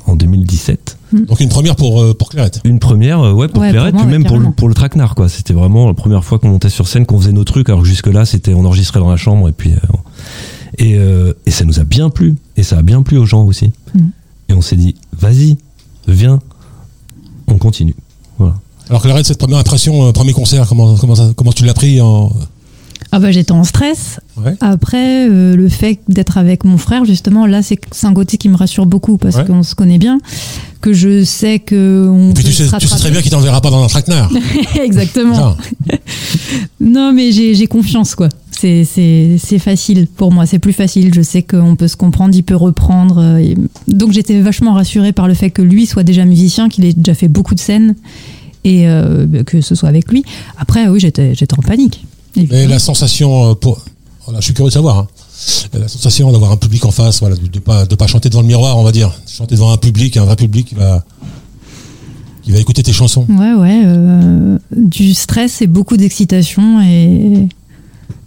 [0.06, 0.98] en 2017.
[1.12, 4.06] donc une première pour euh, pour Clairette Une première, euh, ouais, pour Ouais, Clairette, puis
[4.06, 5.28] même pour le, pour le traquenard, quoi.
[5.28, 7.88] C'était vraiment la première fois qu'on montait sur scène, qu'on faisait nos trucs, alors que
[7.88, 9.72] jusque-là, c'était on enregistrait dans la chambre, et puis.
[9.72, 9.76] euh,
[10.78, 13.44] et, euh, et ça nous a bien plu, et ça a bien plu aux gens
[13.44, 13.72] aussi.
[13.94, 14.00] Mm.
[14.48, 15.58] Et on s'est dit, vas-y,
[16.08, 16.40] viens,
[17.46, 17.94] on continue.
[18.38, 18.54] Voilà.
[18.88, 22.00] alors Clairette cette première impression euh, premier concert comment comment ça- comment tu l'as pris
[22.00, 22.32] en
[23.14, 24.20] Ah bah j'étais en stress.
[24.38, 24.54] Ouais.
[24.60, 28.86] Après, euh, le fait d'être avec mon frère, justement, là, c'est Saint-Gauthier qui me rassure
[28.86, 29.44] beaucoup parce Ouais.
[29.44, 30.18] qu'on se connaît bien,
[30.80, 33.60] que je sais que on puis tu sais, se tu sais très bien qu'il t'enverra
[33.60, 34.30] pas dans un traquenard
[34.82, 35.56] Exactement.
[36.80, 38.28] Non, mais j'ai confiance, quoi.
[38.50, 41.12] c'est facile pour moi, c'est plus facile.
[41.14, 43.18] Je sais qu'on peut se comprendre, il peut reprendre.
[43.18, 43.56] euh, et-
[43.88, 47.14] Donc j'étais vachement rassurée par le fait que lui soit déjà musicien, qu'il ait déjà
[47.14, 47.94] fait beaucoup de scènes
[48.64, 50.24] et euh, que ce soit avec lui.
[50.58, 52.04] Après, oui, j'étais en panique.
[52.36, 53.80] Mais la sensation euh, pour.
[54.24, 54.98] Voilà, je suis curieux de savoir.
[54.98, 55.08] hein.
[55.74, 58.42] La sensation d'avoir un public en face, voilà, de, de pas de pas chanter devant
[58.42, 61.04] le miroir, on va dire, chanter devant un public, un vrai public qui va
[62.42, 63.26] qui va écouter tes chansons.
[63.28, 63.82] Ouais, ouais.
[63.84, 67.48] euh, du stress et beaucoup d'excitation et.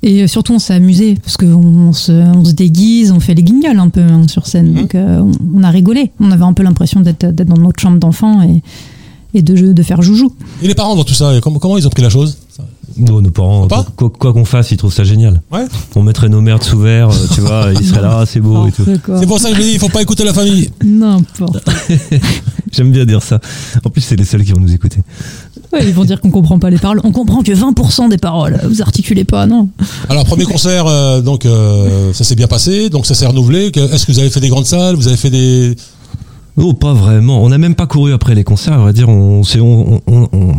[0.04, 3.42] Et surtout, on s'est amusé parce qu'on on se, on se déguise, on fait les
[3.42, 4.72] guignols un peu hein, sur scène.
[4.72, 4.82] Mhm.
[4.82, 6.12] Donc, euh, on, on a rigolé.
[6.20, 8.62] On avait un peu l'impression d'être d'être dans notre chambre d'enfant et,
[9.34, 10.32] et de, de faire joujou.
[10.62, 12.38] Et les parents dans tout ça, comment, comment ils ont pris la chose?
[12.98, 15.42] Bon, nos parents, quoi quoi qu'on fasse, ils trouvent ça génial.
[15.52, 15.66] Ouais.
[15.96, 18.68] On mettrait nos merdes sous verre, euh, tu vois, ils seraient là, ah, c'est beau
[18.68, 18.86] et tout.
[18.86, 20.70] C'est pour ça que je dis, il faut pas écouter la famille.
[20.84, 21.58] N'importe.
[22.72, 23.40] J'aime bien dire ça.
[23.86, 25.00] En plus, c'est les seuls qui vont nous écouter.
[25.74, 27.00] Ouais, ils vont dire qu'on comprend pas les paroles.
[27.04, 28.60] On comprend que 20% des paroles.
[28.68, 29.70] Vous articulez pas, non
[30.10, 33.72] Alors premier concert, euh, donc euh, ça s'est bien passé, donc ça s'est renouvelé.
[33.76, 35.76] Est-ce que vous avez fait des grandes salles Vous avez fait des
[36.58, 37.44] Oh, pas vraiment.
[37.44, 39.10] On n'a même pas couru après les concerts, on va dire.
[39.10, 40.56] On, s'est- on, on- on-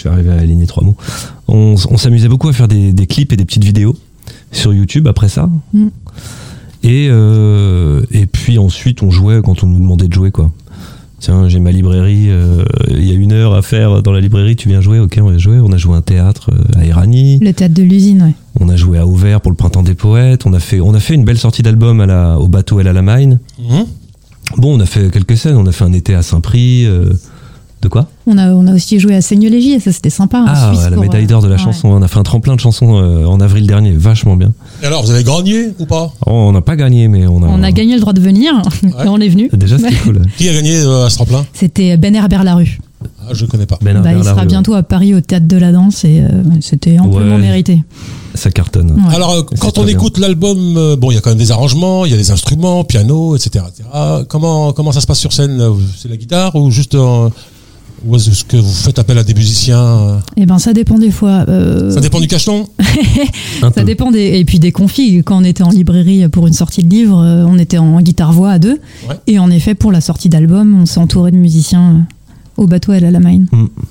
[0.00, 0.96] je vais arriver à aligner trois mots.
[1.48, 3.96] On, on s'amusait beaucoup à faire des, des clips et des petites vidéos
[4.52, 5.50] sur YouTube après ça.
[5.74, 5.88] Mm.
[6.82, 10.50] Et, euh, et puis ensuite, on jouait quand on nous demandait de jouer, quoi.
[11.18, 14.56] Tiens, j'ai ma librairie, euh, il y a une heure à faire dans la librairie,
[14.56, 15.58] tu viens jouer, ok, on va jouer.
[15.60, 18.32] On a joué un théâtre euh, à Irani, Le théâtre de l'usine, ouais.
[18.58, 21.00] on a joué à Auvers pour le printemps des poètes, on a fait, on a
[21.00, 23.38] fait une belle sortie d'album à la, au bateau El Alamein.
[23.58, 23.84] Mhm.
[24.56, 26.86] Bon, on a fait quelques scènes, on a fait un été à Saint-Prix.
[26.86, 27.12] euh,
[27.82, 30.38] de quoi On a, on a aussi joué à Seigneur-Légier, ça c'était sympa.
[30.40, 31.60] en Ah, Suisse ouais, la pour, médaille d'or de la ouais.
[31.62, 31.88] chanson.
[31.88, 34.52] On a fait un tremplin de chansons euh, en avril dernier, vachement bien.
[34.82, 37.46] Et alors, vous avez gagné ou pas Oh, on n'a pas gagné, mais on a.
[37.46, 38.52] On a gagné le droit de venir
[38.84, 39.48] et on est venu.
[39.52, 40.20] Déjà, c'était cool.
[40.36, 42.78] Qui a gagné euh, à ce tremplin C'était Ben Herbert Larue.
[43.22, 43.78] ah, Je connais pas.
[43.80, 46.20] Ben Bah, Herbert il sera Larue, bientôt à Paris au théâtre de la danse et
[46.20, 46.28] euh,
[46.60, 47.40] c'était amplement Ouais.
[47.40, 47.82] mérité.
[48.34, 48.92] Ça cartonne.
[48.92, 49.14] Ouais.
[49.14, 52.04] Alors, euh, quand on écoute l'album, euh, bon, il y a quand même des arrangements,
[52.04, 53.64] il y a des instruments, piano, etc.
[53.68, 53.88] etc.
[54.28, 55.60] Comment, comment ça se passe sur scène
[55.96, 56.94] C'est la guitare ou juste.
[58.06, 61.10] Ou est-ce que vous faites appel à des musiciens euh Et ben ça dépend des
[61.10, 61.44] fois.
[61.48, 62.68] euh, Ça dépend du cacheton?
[63.60, 63.82] Ça peu.
[63.84, 65.22] dépend des et puis des configs.
[65.24, 68.32] Quand on était en librairie pour une sortie de livre, euh, on était en guitare
[68.32, 68.78] voix à deux.
[69.08, 69.16] Ouais.
[69.26, 72.06] Et en effet, pour la sortie d'album, on s'est entouré de musiciens
[72.56, 73.38] au bateau et à la main.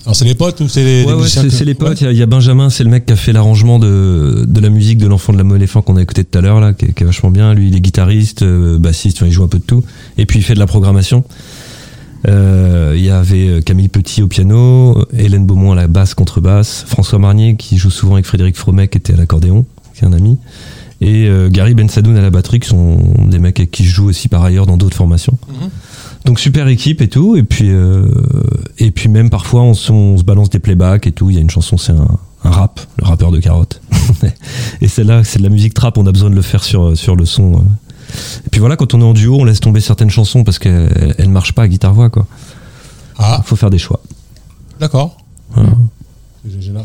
[0.05, 1.89] Alors, c'est les potes ou c'est les, les Ouais, c'est les potes.
[1.89, 1.95] Ouais.
[2.01, 4.45] Il y a- il y, a Benjamin, c'est le mec qui a fait l'arrangement de,
[4.47, 6.73] de la musique de l'enfant de la éléphant qu'on a écouté tout à l'heure, là,
[6.73, 7.53] qui est, qui est vachement bien.
[7.55, 9.83] Lui, il est guitariste, bassiste, enfin, il joue un peu de tout.
[10.19, 11.23] Et puis, il fait de la programmation.
[12.27, 16.83] Euh, Il y avait euh, Camille Petit au piano, Hélène Beaumont à la basse contrebasse,
[16.87, 20.13] François Marnier qui joue souvent avec Frédéric Fromet qui était à l'accordéon, qui est un
[20.13, 20.37] ami,
[21.01, 24.09] et euh, Gary Bensadoun à la batterie qui sont des mecs avec qui je joue
[24.09, 25.37] aussi par ailleurs dans d'autres formations.
[25.47, 25.69] Mhm.
[26.25, 28.05] Donc super équipe et tout, et puis euh,
[28.79, 31.29] et puis même parfois on, se- on se balance des playbacks et tout.
[31.29, 32.07] Il y a une chanson, c'est un,
[32.43, 33.81] un rap, le rappeur de carotte.
[34.81, 35.97] et celle-là, c'est de la musique trap.
[35.97, 37.63] On a besoin de le faire sur sur le son.
[38.45, 41.15] Et puis voilà, quand on est en duo, on laisse tomber certaines chansons parce qu'elles
[41.17, 42.25] elles marchent pas à guitare voix quoi.
[43.17, 44.01] Ah, Faut faire des choix.
[44.79, 45.17] d'accord.
[45.53, 45.71] Voilà.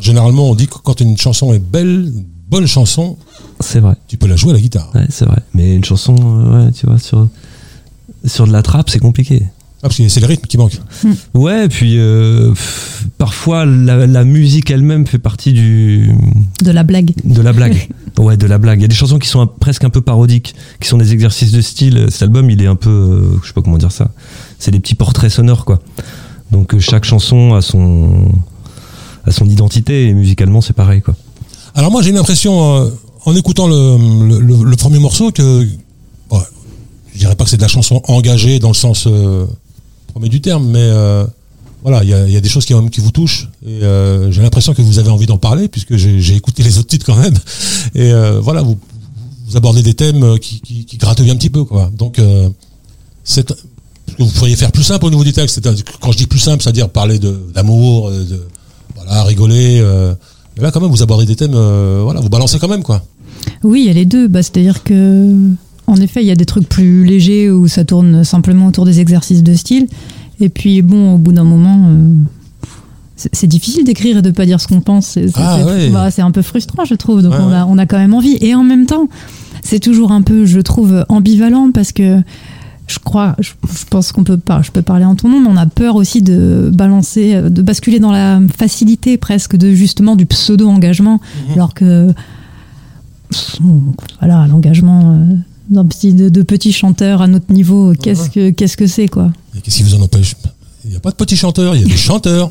[0.01, 2.13] Généralement, on dit que quand une chanson est belle,
[2.49, 3.17] bonne chanson,
[3.61, 3.95] C'est vrai.
[4.09, 4.91] tu peux la jouer à la guitare.
[4.95, 5.39] Ouais, c'est vrai.
[5.55, 7.29] Mais une chanson, euh, ouais, tu vois, sur
[8.25, 9.47] sur de la trappe, c'est compliqué.
[9.85, 10.73] Ah, parce que c'est le rythme qui manque.
[11.35, 16.11] Ouais, et puis euh, pff, parfois la, la musique elle-même fait partie du
[16.63, 17.13] De la blague.
[17.23, 17.89] de la blague.
[18.17, 18.79] Ouais, de la blague.
[18.79, 21.13] Il y a des chansons qui sont un- presque un peu parodiques, qui sont des
[21.13, 22.07] exercices de style.
[22.11, 24.13] Cet album, il est un peu, euh, je sais pas comment dire ça.
[24.61, 25.81] C'est des petits portraits sonores, quoi.
[26.53, 28.29] Donc euh, chaque chanson a son
[29.27, 31.15] a son identité et musicalement c'est pareil, quoi.
[31.75, 32.91] Alors moi j'ai une impression euh,
[33.27, 35.67] en écoutant le, le, le- le premier morceau que
[36.31, 36.39] ouais,
[37.15, 39.45] je dirais pas que c'est de la chanson engagée dans le sens euh,
[40.15, 41.25] premier du terme, mais euh,
[41.83, 45.01] voilà il y a, des choses qui, qui vous touchent euh, j'ai l'impression que vous
[45.01, 47.35] avez envie d'en parler puisque j'ai écouté les autres titres quand même
[47.97, 48.79] et euh, voilà vous,
[49.55, 51.91] abordez des thèmes qui, gratouillent un petit peu quoi.
[51.97, 52.21] Donc
[54.19, 55.61] vous pourriez faire plus simple au niveau du texte.
[56.01, 58.41] Quand je dis plus simple, c'est-à-dire parler de d'amour, euh, de
[58.95, 59.81] voilà rigoler.
[60.57, 61.55] mais là, quand même, vous abordez des thèmes,
[62.03, 63.03] voilà, vous balancez quand même, quoi.
[63.63, 64.29] Oui, il y a les deux.
[64.29, 65.55] Bah, C'est-à-dire que,
[65.87, 69.01] en effet, il y a des trucs plus légers où ça tourne simplement autour des
[69.01, 69.87] exercices de style.
[70.41, 72.15] Et puis, bon, au bout d'un moment, euh,
[73.17, 75.07] c'est difficile d'écrire et de pas dire ce qu'on pense.
[75.07, 75.91] C'est Ah, ouais.
[75.91, 77.23] bah, c'est un peu frustrant, je trouve.
[77.23, 78.37] Donc, Ouais, on, A, on a quand même envie.
[78.41, 79.09] Et en même temps,
[79.63, 82.21] c'est toujours un peu, je trouve, ambivalent parce que
[82.87, 85.49] je crois, je, je pense qu'on peut pas, je peux parler en ton nom, mais
[85.49, 90.27] on a peur aussi de balancer, de basculer dans la facilité presque de justement du
[90.27, 91.19] pseudo-engagement,
[91.55, 92.13] alors que
[94.21, 95.35] voilà, l'engagement euh,
[95.69, 99.33] d'un petit, de, de petits chanteurs à notre niveau, qu'est-ce que qu'est-ce que c'est quoi
[99.57, 100.35] Et qu'est-ce qui vous en empêche
[100.85, 102.51] Il n'y a pas de petits chanteurs, il y a des chanteurs.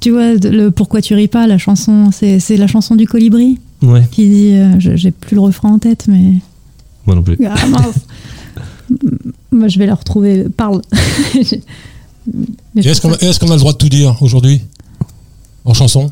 [0.00, 3.58] Tu vois, le pourquoi tu ris pas, la chanson, c'est la chanson du colibri.
[3.82, 6.34] Ouais, qui dit, euh, j'ai plus le refrain en tête, mais
[7.06, 7.38] moi non plus.
[7.46, 7.54] ah.
[9.50, 10.44] Moi, je vais la retrouver.
[10.48, 10.82] Parle.
[12.76, 14.62] Est-ce qu'on a, le droit de tout dire aujourd'hui?
[15.64, 16.10] En chanson?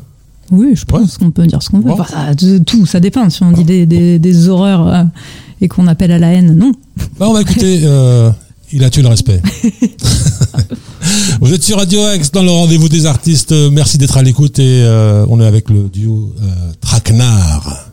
[0.51, 1.91] Oui, je pense qu'on peut dire ce qu'on veut.
[1.91, 1.99] Ouais.
[1.99, 3.29] Enfin, ça- de- tout, ça dépend.
[3.29, 5.03] Si on dit des, des- des horreurs euh,
[5.61, 6.71] et qu'on appelle à la haine, non.
[7.19, 8.29] Bah, on va écouter euh,
[8.71, 9.41] Il a tué le respect.
[11.41, 13.53] Vous êtes sur Radio X dans le rendez-vous des artistes.
[13.71, 16.45] Merci d'être à l'écoute et euh, on est avec le duo euh,
[16.81, 17.91] Traquenard.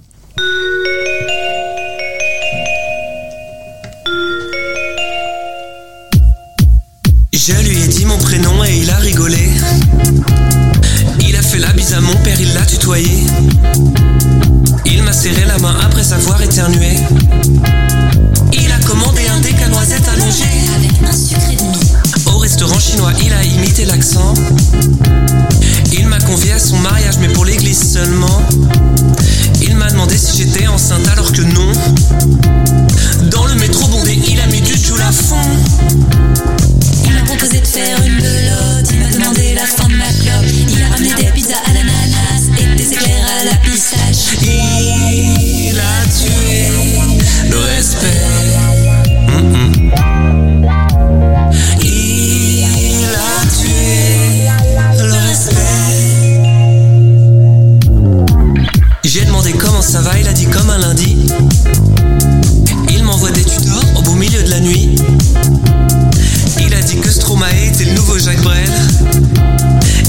[7.33, 9.49] Je lui ai dit mon prénom et il a rigolé.
[11.55, 13.23] Fait la bise à mon père, il l'a tutoyé.
[14.87, 16.97] Il m'a serré la main après savoir éternué.
[18.53, 20.43] Il a commandé un déc à noisettes allongé.
[20.75, 20.91] Avec
[22.27, 22.33] un.
[22.33, 24.35] Au restaurant chinois, il a imité l'accent.
[25.93, 28.43] Il m'a convié à son mariage, mais pour l'église seulement.
[29.63, 31.71] Il m'a demandé si j'étais enceinte alors que non.
[33.31, 35.37] Dans le métro bondé, il a mis du joule à fond.
[37.07, 38.89] Il m'a proposé de faire une belote.
[38.91, 40.14] Il m'a demandé la fin de ma
[41.67, 44.37] à l'ananas et des éclairs à la pistache.
[44.43, 46.69] Il a tué
[47.51, 48.23] le respect.
[51.83, 52.65] Il
[53.15, 54.49] a tué
[54.99, 55.61] le respect.
[59.05, 61.17] J'ai demandé comment ça va, il a dit comme un lundi.
[62.89, 64.97] Il m'envoie des tutos au beau milieu de la nuit.
[66.61, 68.71] Il a dit que Stromae était le nouveau Jacques Brel.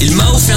[0.00, 0.55] Il m'a offert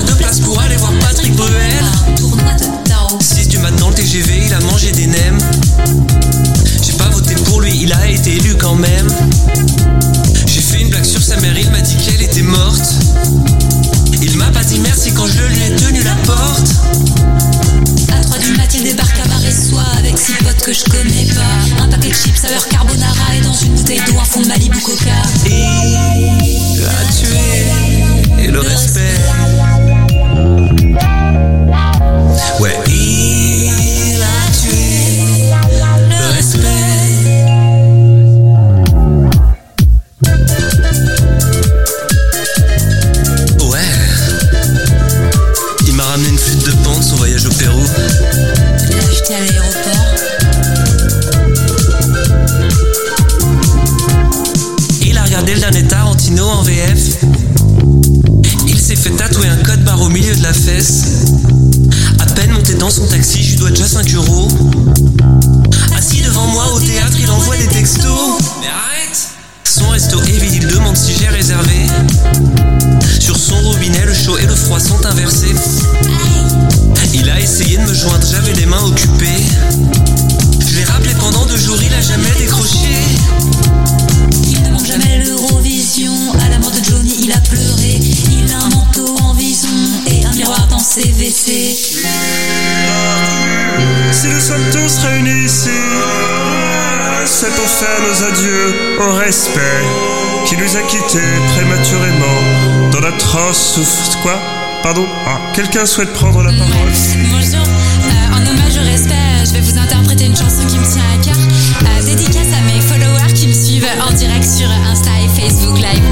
[101.89, 104.19] prématurément dans l'atroce souffre.
[104.21, 104.39] Quoi?
[104.83, 105.05] Pardon?
[105.25, 106.91] Ah, quelqu'un souhaite prendre la parole
[107.31, 111.03] Bonjour, Euh, en hommage au respect, je vais vous interpréter une chanson qui me tient
[111.13, 111.35] à cœur.
[111.37, 116.03] Euh, dédicace à mes followers qui me suivent en direct sur Insta et Facebook Live.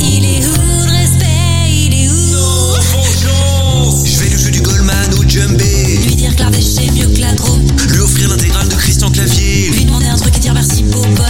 [0.00, 1.70] Il est où le respect?
[1.70, 2.14] Il est où?
[4.04, 5.98] Je vais lui jouer du Goldman ou Jumbé.
[6.06, 7.62] Lui dire que l'Ardèche c'est mieux que la Drôme.
[7.90, 9.70] Lui offrir l'intégrale de Christian Clavier.
[9.70, 11.23] Lui demander un truc et dire merci Bobonne.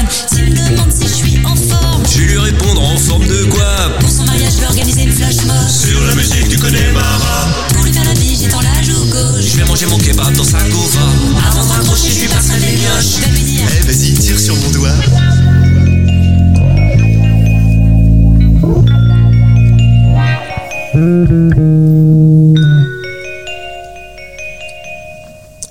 [5.69, 7.49] Sur la musique, tu connais Mara.
[7.75, 9.45] Pour lui faire la bise, j'étends la joue gauche.
[9.45, 11.01] Je vais manger mon kebab dans sa gova.
[11.49, 13.17] Avant de raccrocher, je lui passerai des mioches.
[13.17, 14.95] Je vais lui dire Eh, vas-y, tire sur mon doigt.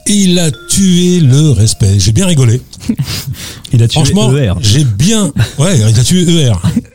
[0.06, 1.98] Il a tué le respect.
[2.00, 2.62] J'ai bien rigolé.
[3.74, 4.54] Il a tué Franchement, ER.
[4.62, 5.32] j'ai bien.
[5.58, 6.52] Ouais, il a tué ER.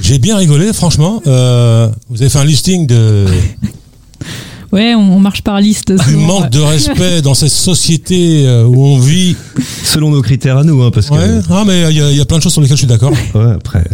[0.00, 1.22] J'ai bien rigolé, franchement.
[1.26, 3.26] Euh, vous avez fait un listing de,
[4.72, 5.92] Ouais, on, on marche par liste.
[6.08, 6.50] du manque ouais.
[6.50, 9.36] de respect dans cette société euh, où on vit.
[9.84, 11.14] Selon nos critères à nous, hein, parce que.
[11.14, 12.80] Ouais, ah, mais il y, a- il y a plein de choses sur lesquelles je
[12.82, 13.12] suis d'accord.
[13.34, 13.84] Ouais, après,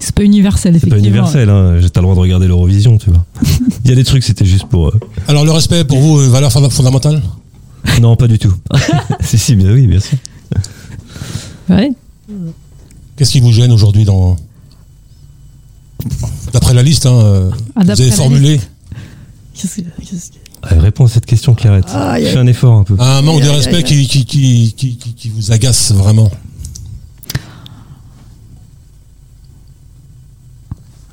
[0.00, 1.18] C'est pas universel, c'est pas effectivement.
[1.18, 1.48] universel.
[1.50, 1.76] Hein.
[1.80, 3.24] J'ai pas le droit de regarder l'Eurovision, tu vois.
[3.84, 4.88] Il y a des trucs, c'était juste pour.
[4.88, 7.22] euh, Alors, le respect, pour vous, une valeur fonda- fondamentale?
[8.00, 8.52] Non, pas du tout.
[9.20, 10.18] si, si, bien oui, bien sûr.
[11.70, 11.90] Ouais.
[13.16, 14.36] Qu'est-ce qui vous gêne aujourd'hui dans.
[16.52, 18.60] D'après la liste, hein, euh, Ah, vous avez formulé.
[19.54, 21.88] Qu'est-ce que- qu'est-ce que- Allez, réponds à cette question, Clarette.
[21.92, 22.24] Aïe.
[22.26, 22.94] Fais un effort un peu.
[22.98, 26.30] Un manque de respect qui, qui, qui, qui, qui- qui vous agace vraiment.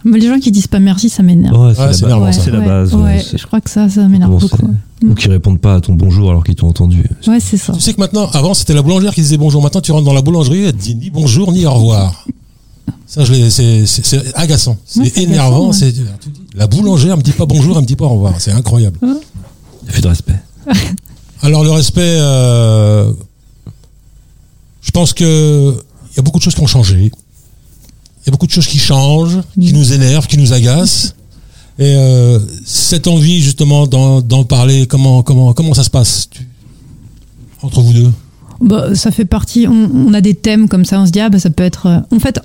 [0.05, 1.55] Mais les gens qui disent pas merci, ça m'énerve.
[1.59, 2.41] Ouais, c'est Ouais, la, c'est ba- énervant, ça.
[2.41, 2.95] c'est la base.
[2.95, 4.69] ouais, ouais, c'est- je crois que ça, ça m'énerve beaucoup.
[5.05, 7.03] Ou qui répondent pas à ton bonjour alors qu'ils t'ont entendu.
[7.27, 7.73] Ouais, c'est ça.
[7.73, 9.61] Tu sais que maintenant, avant c'était la boulangère qui disait bonjour.
[9.61, 12.25] Maintenant tu rentres dans la boulangerie, elle te dit ni bonjour ni au revoir.
[13.07, 13.83] Ça, je l'ai- c'est
[14.35, 15.69] agaçant, c'est Ouais, énervant.
[15.71, 15.93] agaçant, ouais.
[16.55, 18.35] La boulangère me dit pas bonjour, elle me dit pas au revoir.
[18.39, 18.97] C'est incroyable.
[19.01, 20.35] Il n'y a plus de respect.
[21.41, 23.11] Alors le respect, euh,
[24.81, 25.75] je pense que
[26.11, 26.95] il y a beaucoup de choses qui ont changé.
[27.05, 31.15] Il y a beaucoup de choses qui changent, qui nous énervent, qui nous agacent.
[31.77, 36.47] Et euh, cette envie justement d'en parler, comment comment comment ça se passe tu-
[37.61, 38.11] entre vous deux?
[38.61, 39.67] Bah, ça fait partie.
[39.67, 40.99] On, on a des thèmes comme ça.
[41.01, 41.85] On se dit ah bah ça peut être.
[41.87, 42.39] euh, En fait,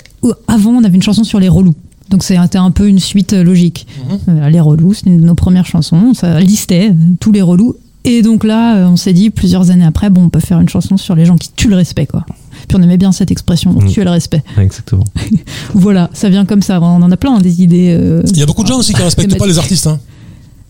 [0.48, 1.74] avant on avait une chanson sur les relous.
[2.10, 3.86] Donc c'était un peu une suite euh, logique.
[4.28, 6.14] Euh, les relous, c'est une de nos premières chansons.
[6.14, 7.76] Ça listait tous les relous.
[8.06, 10.98] Et donc là, on s'est dit plusieurs années après, bon, on peut faire une chanson
[10.98, 12.26] sur les gens qui tuent le respect, quoi.
[12.68, 13.86] Puis on aimait bien cette expression, Mm.
[13.88, 14.42] tuer le respect.
[14.58, 15.04] Exactement.
[15.74, 16.80] Voilà, ça vient comme ça.
[16.82, 17.96] On en a plein hein, des idées.
[17.98, 19.86] euh, Il y a beaucoup de gens aussi qui ne respectent pas les artistes.
[19.86, 19.98] Hein.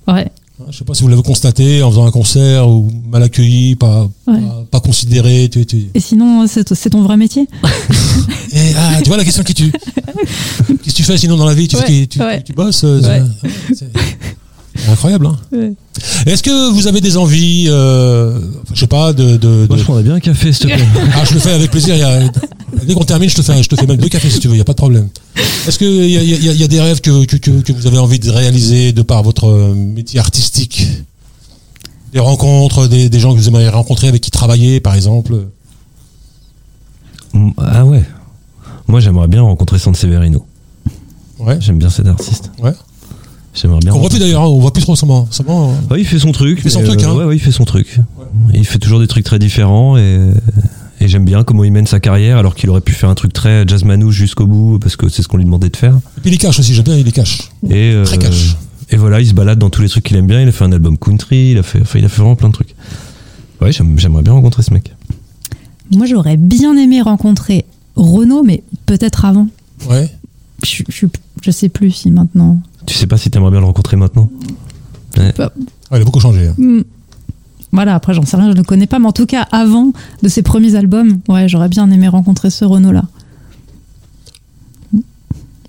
[0.07, 0.29] Ouais.
[0.71, 4.09] Je sais pas si vous l'avez constaté en faisant un concert ou mal accueilli, pas,
[4.29, 4.41] Ouais.
[4.41, 5.49] pas, pas considéré.
[5.51, 7.49] Tu, tu- Et sinon, c'est c'est ton vrai métier
[8.53, 9.73] Et, ah, tu vois la question qui tue.
[10.69, 11.67] Qu'est-ce que tu fais sinon dans la vie?
[11.67, 12.39] Tu, Ouais, tu, ouais.
[12.39, 12.85] tu- tu bosses
[14.91, 15.27] incroyable.
[15.27, 15.37] Hein.
[15.53, 15.73] Ouais.
[16.27, 18.39] Est-ce que vous avez des envies, euh,
[18.73, 20.85] je sais pas, de, de, Moi, je prendrais bien un café, s'il te plaît.
[21.15, 21.95] Ah, je le fais avec plaisir.
[21.95, 22.29] il y a-
[22.85, 24.55] dès qu'on termine, je te fais, je te fais même deux cafés si tu veux.
[24.55, 25.09] Il y a pas de problème.
[25.69, 27.87] Est-ce qu'il y y, a, il y a des rêves que, que, que, que vous
[27.87, 30.87] avez envie de réaliser de par votre euh, métier artistique?
[32.13, 35.47] Des rencontres, des, des gens que vous aimeriez rencontrer avec qui travailler, par exemple?
[37.33, 38.03] Mm, Ah ouais.
[38.87, 40.45] Moi, j'aimerais bien rencontrer Sanseverino.
[41.39, 41.57] Ouais.
[41.61, 42.51] J'aime bien cet artiste.
[42.63, 42.73] Ouais.
[43.55, 43.93] J'aimerais bien.
[43.95, 46.59] On voit plus d'ailleurs, hein, on voit plus trop euh, Ouais, il fait son truc.
[46.59, 47.15] Il fait son truc, euh, hein.
[47.15, 48.01] Ouais, ouais, il fait son truc.
[48.53, 50.19] Il fait toujours des trucs très différents et,
[51.01, 53.33] et j'aime bien comment il mène sa carrière alors qu'il aurait pu faire un truc
[53.33, 55.95] très jazz manouche jusqu'au bout parce que c'est ce qu'on lui demandait de faire.
[56.19, 57.51] Et puis il les cache aussi, j'aime bien, il les cache.
[57.71, 58.57] Et, euh, Très cash.
[58.91, 60.41] et voilà, il se balade dans tous les trucs qu'il aime bien.
[60.43, 62.49] Il a fait un album country, il a fait, enfin, il a fait vraiment plein
[62.49, 62.75] de trucs.
[63.61, 64.93] Ouais, j'aime- j'aimerais bien rencontrer ce mec.
[65.93, 67.65] Moi, j'aurais bien aimé rencontrer
[67.95, 69.47] Renaud, mais peut-être avant.
[69.89, 70.11] Ouais.
[70.65, 71.07] Je, je,
[71.43, 72.61] je sais plus si maintenant.
[72.87, 74.31] Tu sais pas si t'aimerais bien le rencontrer maintenant
[75.17, 75.33] Ouais,
[75.93, 76.49] il a beaucoup changé.
[76.49, 76.55] hein.
[76.59, 76.83] Hmm.
[77.73, 79.93] Voilà, après, j'en sais rien, je ne le connais pas, mais en tout cas, avant
[80.23, 83.03] de ses premiers albums, ouais, j'aurais bien aimé rencontrer ce Renaud-là.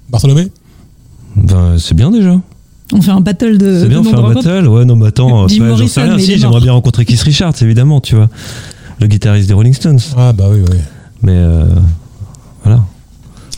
[0.09, 0.51] Bartholomé
[1.35, 2.39] Ben, c'est bien déjà.
[2.93, 3.79] On fait un battle de.
[3.81, 4.67] C'est bien, de on fait un battle.
[4.67, 6.19] Ouais, non, mais attends, j'en sais Morrison, rien.
[6.19, 8.29] Si, j'aimerais bien rencontrer Keith Richards, évidemment, tu vois.
[8.99, 9.99] Le guitariste des Rolling Stones.
[10.15, 10.77] Ah bah oui, oui.
[11.23, 11.65] Mais euh,
[12.63, 12.83] voilà,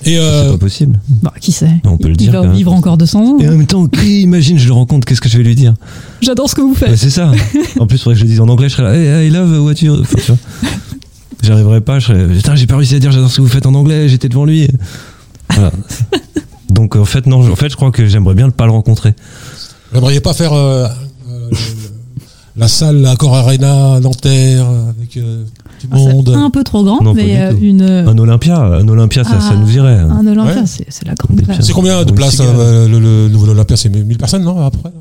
[0.08, 1.00] Et c'est euh, pas possible.
[1.22, 2.54] Bah, qui sait on peut le Il dire, va quand même.
[2.56, 3.38] vivre encore 200 ans.
[3.40, 5.74] Et en même temps, qui imagine, je le rencontre, qu'est-ce que je vais lui dire?
[6.22, 6.96] J'adore ce que vous faites.
[6.96, 7.32] C'est ça.
[7.80, 9.32] En plus, il faudrait que je le dise en anglais, je serais là, hey, I
[9.32, 10.00] love what you.
[10.02, 10.70] Enfin, tu vois.
[11.44, 13.66] J'arriverais pas, je serais, putain, j'ai pas réussi à dire j'adore ce que vous faites
[13.68, 14.68] en anglais, j'étais devant lui.
[15.54, 15.72] Voilà.
[16.70, 18.72] Donc, en fait, non, je- en fait, je crois que j'aimerais bien ne pas le
[18.72, 19.14] rencontrer.
[19.92, 20.88] vous n'aimeriez pas faire euh,
[21.30, 21.50] euh,
[22.56, 25.20] la salle, l'accord Arena, Nanterre, euh, avec
[25.94, 27.82] euh, monde un peu trop grand, Non, mais euh, une.
[27.82, 30.00] Un Olympia, un Olympia, ça, ça nous irait.
[30.00, 30.10] hein.
[30.22, 30.66] Un Olympia, Ouais.
[30.66, 31.58] c'est c'est la grande pièces.
[31.66, 34.78] C'est combien de places euh, le, le nouvel Olympia C'est 1000 personnes, non à peu
[34.80, 34.92] près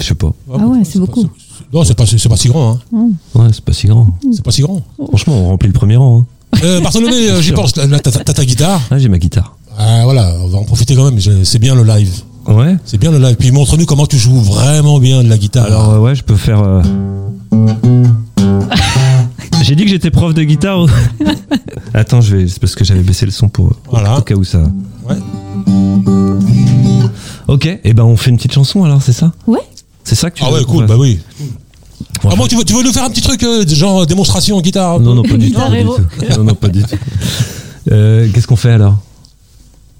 [0.00, 0.32] Je sais pas.
[0.52, 1.24] Ah ouais, c'est beaucoup.
[1.24, 2.78] pas- c'est- Non, c'est pas, c'est pas si grand.
[2.94, 3.08] Hein.
[3.34, 4.08] Ouais, c'est pas si grand.
[4.32, 4.80] C'est pas si grand.
[5.08, 6.20] Franchement, on remplit le premier rang.
[6.20, 6.58] hein.
[6.64, 7.76] Euh, Bartholomé, euh, j'y pense.
[7.76, 8.80] Là, T'as t'as ta guitare.
[8.90, 9.56] Ah, j'ai ma guitare.
[9.78, 11.18] Ah, voilà, on va en profiter quand même.
[11.44, 12.12] C'est bien le live.
[12.48, 12.76] Ouais.
[12.84, 13.36] C'est bien le live.
[13.38, 15.66] Puis montre-nous comment tu joues vraiment bien de la guitare.
[15.66, 16.60] Alors, euh, ouais, je peux faire.
[19.70, 20.86] Euh, J'ai dit que j'étais prof de guitare.
[21.94, 22.48] Attends, je vais.
[22.48, 23.72] C'est parce que j'avais baissé le son pour.
[23.90, 24.18] Voilà.
[24.18, 24.62] Au cas où ça.
[25.08, 25.16] Ouais.
[27.48, 29.32] Ok, et ben on fait une petite chanson alors, c'est ça?
[29.46, 29.58] Ouais.
[30.04, 31.18] C'est ça que tu Ah ouais, cool, bah oui.
[32.24, 35.00] Ah, moi, tu veux, tu veux nous faire un petit truc, euh, genre démonstration guitare
[35.00, 35.58] Non, non, pas du tout.
[35.58, 35.96] Guitare pas du héros.
[35.96, 36.02] tout.
[36.38, 36.96] Non, non, pas du tout.
[37.90, 38.98] Euh, Qu'est-ce qu'on fait alors?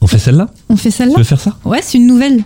[0.00, 0.48] On fait celle-là?
[0.68, 1.56] On fait Tu celle-là veux faire ça?
[1.64, 2.44] Ouais, c'est une nouvelle.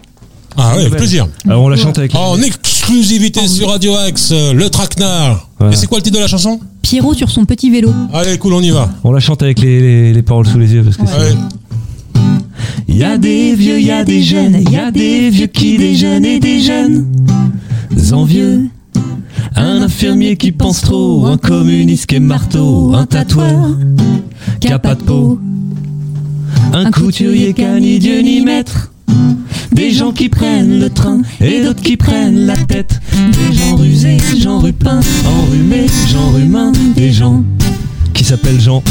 [0.56, 1.26] Ah ouais, avec plaisir.
[1.46, 2.14] Alors on la chante avec.
[2.14, 5.48] En exclusivité sur Radio Axe, euh, le traquenard.
[5.58, 5.72] Voilà.
[5.72, 6.60] Et c'est quoi le titre de la chanson?
[6.84, 7.90] Pierrot sur son petit vélo.
[8.12, 8.90] Allez, cool, on y va.
[9.04, 11.34] On la chante avec les, les, les paroles sous les yeux parce que c'est- Allez.
[12.88, 16.38] Y a des vieux, y a des jeunes, y a des vieux qui déjeunent et
[16.40, 17.06] des jeunes
[18.12, 18.66] envieux.
[19.56, 23.78] Un infirmier qui pense trop, un communiste qui est marteau, un tatoueur
[24.60, 25.40] qui a pas de peau,
[26.74, 28.92] un couturier qui a ni Dieu ni maître.
[29.72, 33.00] Des gens qui prennent le train et d'autres qui prennent la tête.
[33.32, 37.42] Des gens rusés, gens rupins, enrhumés, gens rumains, des gens
[38.12, 38.82] qui s'appelle Jean.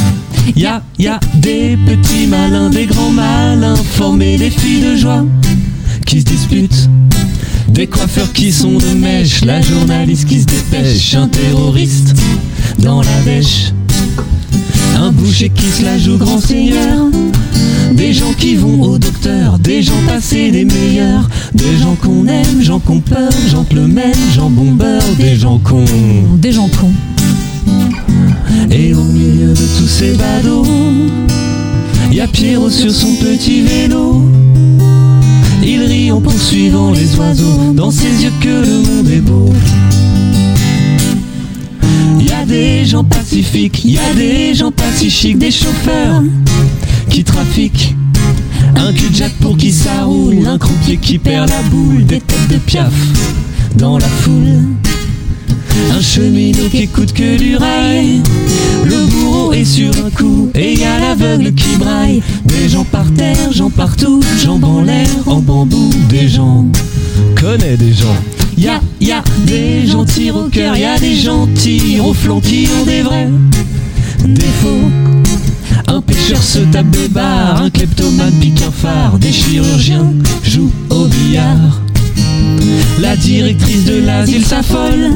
[0.55, 5.25] y a, y a des petits malins, des grands malins, formés des filles de joie,
[6.05, 6.89] qui se disputent
[7.69, 12.13] Des coiffeurs qui sont de mèche, la journaliste qui se dépêche, un terroriste
[12.79, 13.71] dans la dèche.
[14.95, 17.07] Un boucher qui se la joue grand seigneur.
[17.91, 22.61] Des gens qui vont au docteur, des gens passés des meilleurs, des gens qu'on aime,
[22.61, 25.85] gens qu'on peur, gens que le même, gens bombeurs, des gens cons.
[26.37, 26.93] Des gens cons.
[28.71, 30.65] Et au milieu de tous ces badauds,
[32.11, 34.23] y a Pierrot sur son petit vélo.
[35.65, 39.53] Il rit en poursuivant les oiseaux, dans ses yeux que le monde est beau.
[42.19, 46.23] Y a des gens pacifiques, y a des gens pas si chics, des chauffeurs
[47.13, 47.95] qui trafiquent.
[48.75, 52.57] Un cul-de-jack pour qui ça roule, un croupier qui perd la boule, des têtes de
[52.57, 52.91] piaf
[53.75, 54.63] dans la foule.
[55.95, 58.21] Un cheminot qui écoute que du rail.
[58.83, 62.23] Le bourreau est sur un coup et y l'aveugle qui braille.
[62.45, 65.91] Des gens par terre, gens partout, jambes en l'air, en bambou.
[66.09, 66.65] Des gens
[67.39, 68.17] connaît des gens.
[68.57, 72.13] Y a, y a des gens tirent au cœur, y a des gens tirent au
[72.13, 73.29] flanc qui ont des vrais
[74.25, 75.12] défauts.
[75.93, 80.11] Un pêcheur se tape des barres, un kleptomane pique un phare, des chirurgiens
[80.43, 81.81] jouent au billard.
[82.99, 85.11] La directrice de l'asile s'affole.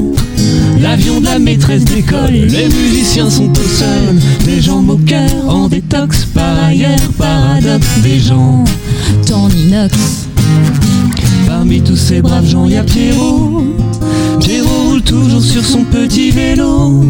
[0.80, 4.20] L'avion de la maîtresse d'école, les musiciens sont au sol.
[4.46, 8.00] Des gens moqueurs en détox, par ailleurs, paradoxe.
[8.04, 8.64] Des gens
[9.34, 10.28] En inox.
[11.48, 13.66] Parmi tous ces braves gens, y a Pierrot.
[14.42, 17.04] Pierrot roule toujours sur son petit vélo.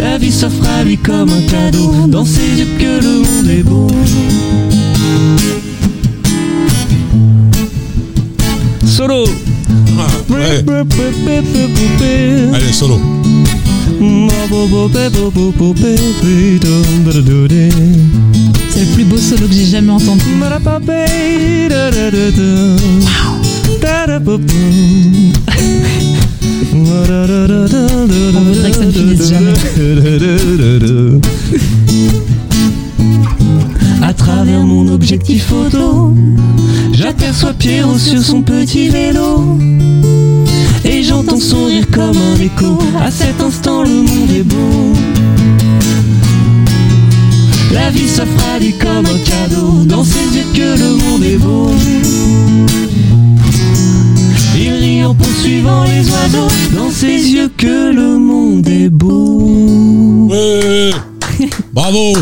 [0.00, 2.06] La vie s'offre à lui comme un cadeau.
[2.08, 3.86] Dans ses yeux que le monde est beau.
[8.86, 9.24] Solo.
[9.98, 10.64] Ah, ouais.
[12.54, 13.00] Allez, solo.
[18.70, 20.24] C'est le plus beau solo que j'ai jamais entendu.
[28.34, 28.86] On voudrait que.
[34.02, 36.14] À travers mon objectif photo,
[36.92, 39.58] j'aperçois Pierrot sur son petit vélo.
[40.84, 42.78] Et j'entends son rire comme un écho.
[43.00, 44.92] À cet instant, le monde est beau.
[47.72, 49.84] La vie s'offre à lui comme un cadeau.
[49.84, 51.70] Dans ses yeux que le monde est beau.
[55.04, 56.48] En poursuivant les oiseaux.
[56.74, 60.28] Dans ses yeux que le monde est beau.
[60.30, 60.90] Ouais.
[61.72, 62.14] Bravo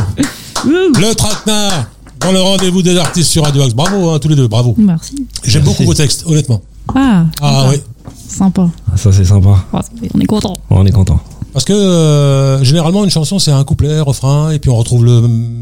[0.64, 1.88] Le traquenard
[2.20, 3.74] dans le rendez-vous des artistes sur Radio Axe.
[3.74, 4.74] Bravo, hein, tous les deux, bravo.
[4.78, 5.26] Merci.
[5.44, 6.62] J'aime beaucoup vos textes, honnêtement.
[6.94, 7.68] Ah, Ah sympa.
[7.70, 7.80] oui.
[8.28, 8.68] Sympa.
[8.90, 9.62] Ah, ça c'est sympa.
[9.74, 9.78] Oh,
[10.14, 10.54] on est content.
[10.70, 11.20] On est content.
[11.52, 15.20] Parce que euh, généralement, une chanson, c'est un couplet, refrain, et puis on retrouve le,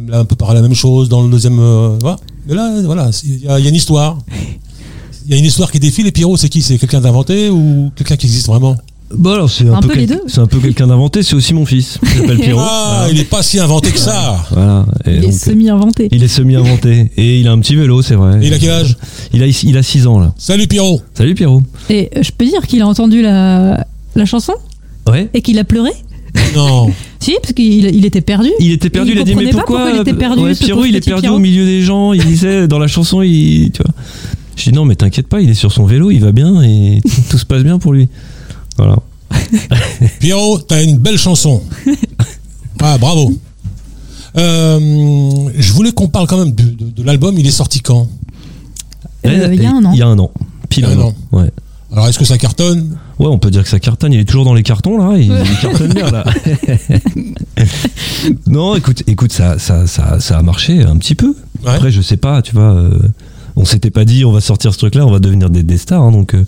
[0.09, 1.59] là, un peu par la même chose dans le deuxième.
[1.59, 2.17] euh, voilà.
[2.47, 4.19] Mais là, voilà, il y, y a une histoire.
[5.27, 6.63] Il y a une histoire qui défile, et Pierrot, c'est qui?
[6.63, 8.77] C'est quelqu'un d'inventé ou quelqu'un qui existe vraiment?
[9.15, 10.23] Bon alors c'est un, Un peu, peu les deux.
[10.27, 11.23] C'est un peu quelqu'un d'inventé.
[11.23, 11.99] C'est aussi mon fils.
[12.03, 12.61] Il s'appelle Pierrot.
[12.63, 14.87] Ah, il est pas si inventé que ça Voilà.
[15.05, 16.09] Et Il est donc, semi-inventé.
[16.11, 18.43] il est semi-inventé et il a un petit vélo, c'est vrai.
[18.43, 18.97] Et il a quel âge?
[19.35, 20.33] Il a il a 6 ans là.
[20.39, 21.63] Salut Pierrot Salut Pierrot.
[21.91, 24.55] Et euh, je peux dire qu'il a entendu la, la chanson?
[25.07, 25.29] Ouais.
[25.35, 25.91] et qu'il a pleuré?
[26.55, 28.49] Non Si, parce qu'il il était perdu.
[28.61, 30.43] Il était perdu, Il il, a dit mais comprenait pas pourquoi, pourquoi il était perdu,
[30.43, 31.37] ouais, Pierrot, il est perdu Pierrot.
[31.37, 33.95] au milieu des gens, il disait dans la chanson, il tu vois.
[34.57, 37.01] Je dis non mais t'inquiète pas, il est sur son vélo, il va bien et
[37.31, 38.09] tout se passe bien pour lui.
[38.77, 38.97] Voilà.
[40.21, 41.63] Pierrot, t'as une belle chanson.
[42.85, 43.33] Ah, bravo.
[44.37, 47.37] Euh, je voulais qu'on parle quand même de, de- de l'album.
[47.39, 48.09] Il est sorti quand?
[49.25, 49.93] Euh, il y a un an.
[49.93, 50.33] Il y a un an.
[50.69, 51.15] Pile Il y a un an.
[51.31, 51.51] Ouais.
[51.93, 52.97] Alors, est-ce que ça cartonne?
[53.21, 54.13] Ouais, on peut dire que ça cartonne.
[54.15, 55.17] Il est toujours dans les cartons là.
[55.17, 56.25] Il, il cartonne bien là.
[58.47, 61.35] non, écoute, écoute, ça, ça, ça, ça a marché un petit peu.
[61.65, 61.71] Ouais.
[61.71, 62.73] Après, je sais pas, tu vois.
[62.75, 62.99] euh,
[63.57, 66.03] on s'était pas dit on va sortir ce truc-là, on va devenir des, des stars.
[66.03, 66.45] hein, donc euh,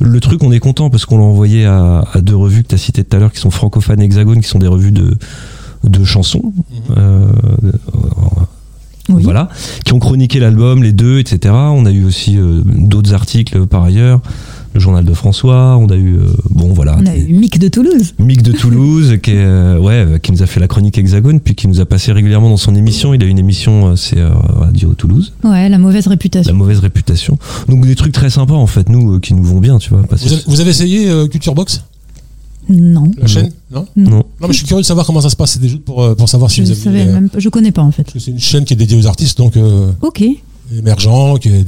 [0.00, 2.74] le truc, on est content parce qu'on l'a envoyé à, à deux revues que tu
[2.74, 5.16] as citées tout à l'heure, qui sont francophones Hexagone, qui sont des revues de
[5.84, 6.52] de chansons.
[6.96, 7.26] Euh,
[9.08, 9.22] Oui.
[9.24, 9.48] Voilà,
[9.84, 11.52] qui ont chroniqué l'album, les deux, etc.
[11.54, 14.20] On a eu aussi euh, d'autres articles par ailleurs,
[14.72, 15.76] le journal de François.
[15.78, 18.14] On a eu, euh, bon voilà, On a eu Mick de Toulouse.
[18.18, 21.40] Mick de Toulouse, qui, est, euh, ouais, euh, qui nous a fait la chronique Hexagone,
[21.40, 23.12] puis qui nous a passé régulièrement dans son émission.
[23.14, 26.54] Il a une émission, c'est euh, Radio Toulouse, Ouais, la mauvaise la réputation.
[26.54, 27.38] mauvaise réputation.
[27.68, 30.02] Donc des trucs très sympas en fait, nous, euh, qui nous vont bien, tu vois.
[30.10, 31.82] vous avez, vous avez essayé euh, Culture Box?
[32.68, 33.10] Non.
[33.18, 33.50] La chaîne?
[33.72, 33.86] Non?
[33.96, 34.10] Non.
[34.10, 35.52] Non, mais je suis curieux de savoir comment ça se passe.
[35.52, 36.82] C'est des jeux pour, pour savoir si Je vous ne avez.
[36.84, 37.38] savais euh, même pas.
[37.40, 38.04] Je connais pas en fait.
[38.04, 40.22] parce que c'est une chaîne qui est dédiée aux artistes, donc euh, Ok.
[40.76, 41.64] émergents, qui est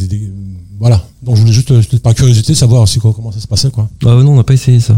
[0.83, 1.01] voilà.
[1.23, 3.89] Donc je voulais juste, euh, par curiosité, savoir aussi quoi, comment ça se passait, quoi.
[4.05, 4.97] Ah non, on n'a pas essayé ça.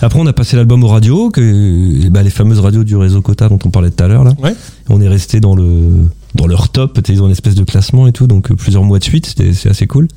[0.00, 3.48] Après, on a passé l'album aux radios, que, ben, les fameuses radios du réseau Quota
[3.50, 4.32] dont on parlait tout à l'heure là.
[4.42, 4.54] Ouais.
[4.88, 7.64] On est resté dans le dans leur top, tu sais, ils ont une espèce de
[7.64, 10.08] classement et tout, donc euh, plusieurs mois de suite, c'est assez cool.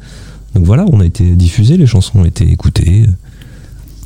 [0.55, 3.05] Donc voilà, on a été diffusé, les chansons ont été écoutées.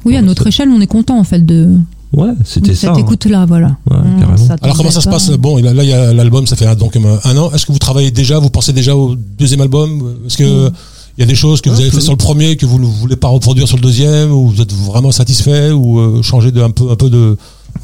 [0.05, 1.78] Oui, à notre échelle, on est content en fait de,
[2.11, 2.82] Ouais, c'était ça.
[2.82, 2.99] cette hein.
[2.99, 3.70] écoute-là, voilà.
[3.89, 4.38] Ouais, On carrément.
[4.38, 5.11] s'attendait Alors comment ça se pas.
[5.14, 7.51] passe Bon, là, il y a l'album, ça fait un- donc un un an.
[7.53, 10.18] Est-ce que vous travaillez déjà Vous pensez déjà au deuxième album?
[10.28, 10.70] Est-ce que
[11.18, 12.86] il y a des choses que vous avez fait sur le premier que vous ne
[12.86, 16.61] voulez pas reproduire sur le deuxième ou vous êtes vraiment satisfait ou euh, changer de
[16.61, 17.38] un peu un peu de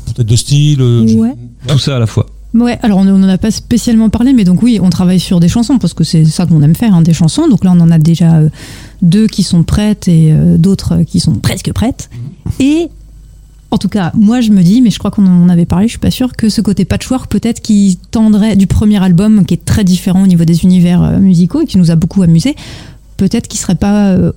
[0.08, 1.36] peut-être de style euh, je- Ouais.
[1.68, 2.26] Tout ça à la fois.
[2.56, 5.48] Ouais, alors on n'en a pas spécialement parlé, mais donc oui, on travaille sur des
[5.48, 7.48] chansons parce que c'est ça qu'on aime faire, hein, des chansons.
[7.48, 8.50] Donc là, on en a déjà euh,
[9.04, 12.10] deux qui sont prêtes et euh, d'autres qui sont presque prêtes.
[12.60, 12.88] Et
[13.70, 15.92] en tout cas, moi, je me dis, mais je crois qu'on en avait parlé, je
[15.92, 19.64] suis pas sûre que ce côté patchwork, peut-être qui tendrait du premier album, qui est
[19.64, 22.56] très différent au niveau des univers musicaux et qui nous a beaucoup amusé,
[23.20, 24.32] peut-être qu'il serait pas euh,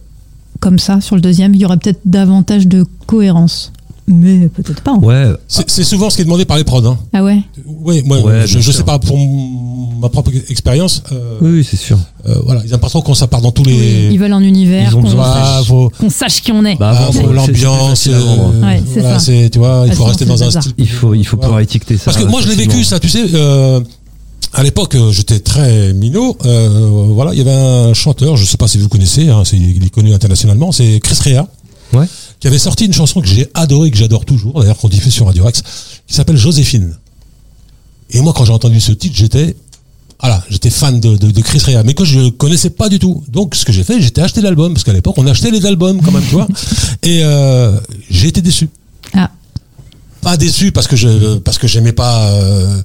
[0.60, 1.54] comme ça sur le deuxième.
[1.54, 3.72] Il y aurait peut-être davantage de cohérence,
[4.06, 4.92] mais peut-être pas.
[4.92, 5.06] en fait.
[5.06, 6.84] Ouais, C'est souvent ce qui est demandé par les prods.
[6.86, 6.98] Hein.
[7.12, 7.38] Ah ouais.
[7.66, 9.16] Oui, Ouais, je, je sais pas pour
[10.00, 11.02] ma propre expérience.
[11.12, 11.96] euh, oui, oui, c'est sûr.
[12.26, 14.08] euh, voilà, ils aiment pas trop quand ça part dans tous les.
[14.10, 16.76] ils veulent un univers qu'on sache, faut, qu'on sache qui on est.
[16.76, 18.06] Bah, ah, c'est- l'ambiance.
[18.08, 18.20] euh,
[18.60, 19.24] Ouais, voilà, ça.
[19.24, 20.62] c'est tu vois, il Ah, faut rester dans un bizarre.
[20.62, 20.74] style.
[20.78, 22.06] Il faut, il faut pouvoir étiqueter ça.
[22.06, 23.22] Parce que moi, je l'ai vécu, ça, tu sais.
[24.52, 26.36] À l'époque, euh, j'étais très minot.
[26.44, 26.68] euh,
[27.14, 29.84] voilà, il y avait un chanteur, je sais pas si vous connaissez, hein, c'est- il
[29.84, 31.46] est connu internationalement, c'est Chris Rea,
[31.92, 32.06] Ouais.
[32.40, 35.26] qui avait sorti une chanson que j'ai adorée, que j'adore toujours, d'ailleurs qu'on diffuse sur
[35.26, 35.62] Radio Axe,
[36.06, 36.96] qui s'appelle Joséphine.
[38.10, 39.56] Et moi, quand j'ai entendu ce titre, j'étais,
[40.20, 43.24] voilà, j'étais fan de, de, de Chris Rea, mais que je connaissais pas du tout.
[43.28, 46.00] Donc, ce que j'ai fait, j'étais acheté l'album, parce qu'à l'époque, on achetait les albums
[46.02, 46.46] quand même, tu vois.
[47.02, 47.78] Et euh,
[48.10, 48.68] j'ai été déçu
[49.14, 49.30] Ah,
[50.20, 52.80] pas déçu parce que je parce que j'aimais pas euh,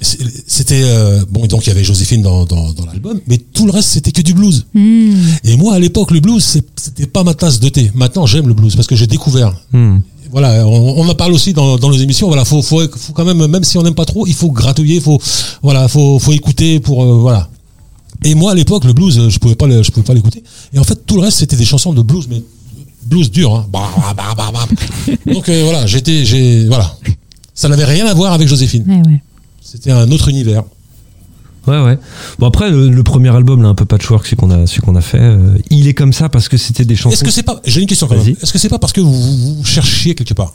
[0.00, 3.72] c'était euh, bon donc il y avait Joséphine dans, dans, dans l'album mais tout le
[3.72, 5.12] reste c'était que du blues hmm.
[5.44, 6.44] et moi à l'époque le blues
[6.76, 9.98] c'était pas ma tasse de thé maintenant j'aime le blues parce que j'ai découvert Hmm.
[10.30, 13.24] voilà on, on en parle aussi dans, dans nos émissions voilà faut, faut faut quand
[13.24, 15.20] même même si on n'aime pas trop il faut gratouiller faut
[15.62, 17.48] voilà faut faut écouter pour euh, voilà
[18.24, 20.42] et moi à l'époque le blues je pouvais pas le- je pouvais pas l'écouter
[20.72, 22.42] et en fait tout le reste c'était des chansons de blues mais
[23.06, 23.66] blues dur hein.
[23.72, 25.14] Bah, bah, bah, bah, bah.
[25.32, 26.94] donc euh, voilà j'étais j'ai voilà
[27.54, 29.20] ça n'avait rien à voir avec Joséphine Ouais, ouais.
[29.70, 30.62] C'était un autre univers
[31.66, 31.98] Ouais, ouais.
[32.38, 34.96] Bon, après, le, le premier album, là, un peu patchwork, celui qu'on a, celui qu'on
[34.96, 37.12] a fait, euh, il est comme ça parce que c'était des chansons.
[37.12, 39.02] est-ce que c'est pas j'ai une question quand même est-ce que c'est pas parce que
[39.02, 40.54] vous, cherchiez quelque part?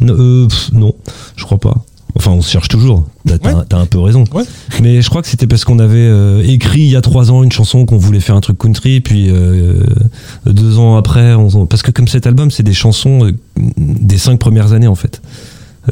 [0.00, 0.94] Non, euh, pff, non,
[1.36, 1.84] je crois pas.
[2.16, 3.04] Enfin, on se cherche toujours.
[3.26, 3.64] T'as t'as- Ouais.
[3.72, 4.24] un peu raison.
[4.32, 4.44] Ouais.
[4.80, 7.42] Mais je crois que c'était parce qu'on avait euh, écrit il y a trois ans
[7.42, 9.82] une chanson qu'on voulait faire un truc country, puis euh,
[10.46, 13.32] deux ans après, on, parce que comme cet album, c'est des chansons
[13.76, 15.20] des cinq premières années en fait.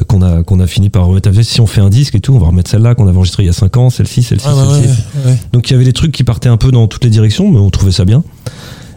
[0.01, 2.21] Euh, Qu'on a, qu'on a fini par remettre à Si on fait un disque et
[2.21, 4.47] tout, on va remettre celle-là qu'on avait enregistrée il y a cinq ans, celle-ci, celle-ci,
[4.49, 4.89] Ah, celle-ci.
[5.25, 5.39] ouais, ouais.
[5.53, 7.59] Donc il y avait des trucs qui partaient un peu dans toutes les directions, mais
[7.59, 8.23] on trouvait ça bien.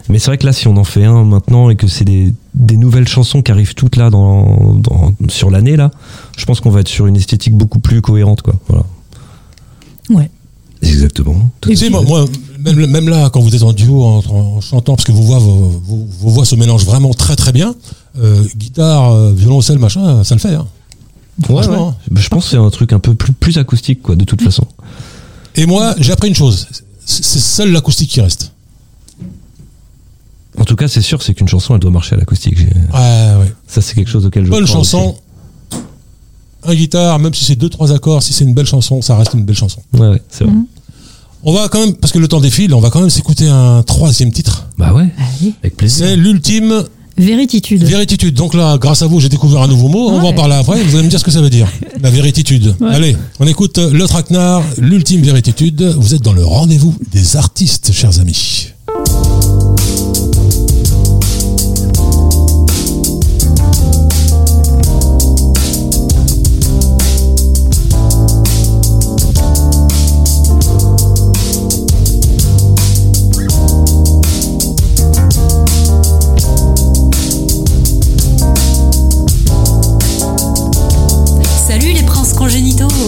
[0.08, 2.32] Mais c'est vrai que là, si on en fait un maintenant et que c'est des,
[2.54, 5.90] des nouvelles chansons qui arrivent toutes là dans, dans- sur l'année là,
[6.36, 8.54] je pense qu'on va être sur une esthétique beaucoup plus cohérente, quoi.
[8.68, 8.84] Voilà.
[10.10, 10.30] Ouais.
[10.82, 11.50] Exactement.
[11.60, 11.90] Tout fait.
[11.90, 12.24] moi, moi,
[12.60, 15.38] même, même là, quand vous êtes en duo, en, en chantant, parce que vos voix,
[15.38, 17.74] vos, vos- vos voix se mélangent vraiment très très bien,
[18.22, 20.54] euh, guitare, euh, violoncelle, machin, ça le fait.
[20.54, 20.66] Hein.
[21.40, 21.94] Ouais, franchement, ouais.
[22.10, 24.42] Bah, je pense que c'est un truc un peu plus, plus acoustique, quoi, de toute
[24.42, 24.66] façon.
[25.54, 26.66] Et moi, j'ai appris une chose,
[27.04, 28.52] c'est seule l'acoustique qui reste.
[30.58, 32.56] En tout cas, c'est sûr, c'est qu'une chanson, elle doit marcher à l'acoustique.
[32.56, 33.52] J'ai- Ouais, ouais.
[33.66, 35.16] Ça, c'est quelque chose auquel je Bonne chanson,
[36.64, 39.34] un guitare, même si c'est deux trois accords, si c'est une belle chanson, ça reste
[39.34, 39.82] une belle chanson.
[39.92, 40.54] Ouais, ouais, c'est vrai.
[41.44, 43.82] On va quand même, parce que le temps défile, on va quand même s'écouter un
[43.82, 44.66] troisième titre.
[44.78, 45.52] Bah ouais, Allez.
[45.62, 46.06] avec plaisir.
[46.06, 46.82] C'est l'ultime
[47.18, 47.84] Vérititude.
[47.84, 48.34] Vérititude.
[48.34, 50.10] Donc là, grâce à vous, j'ai découvert un nouveau mot.
[50.10, 50.82] On va en parler après.
[50.82, 51.68] Vous allez me dire ce que ça veut dire.
[52.00, 52.74] La vérititude.
[52.80, 52.94] Ouais.
[52.94, 55.82] Allez, on écoute le traquenard, l'ultime vérititude.
[55.98, 58.68] Vous êtes dans le rendez-vous des artistes, chers amis.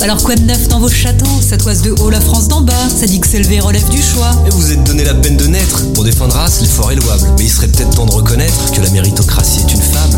[0.08, 1.26] Alors quoi de neuf dans vos châteaux?
[1.46, 4.30] Ça toise de haut la France d'en bas, ça dit que s'élever relève du choix.
[4.46, 5.84] Et vous êtes donné la peine de naître.
[5.92, 7.28] Pour défendre race, l'effort est louable.
[7.36, 10.16] Mais il serait peut-être temps de reconnaître que la méritocratie est une fable.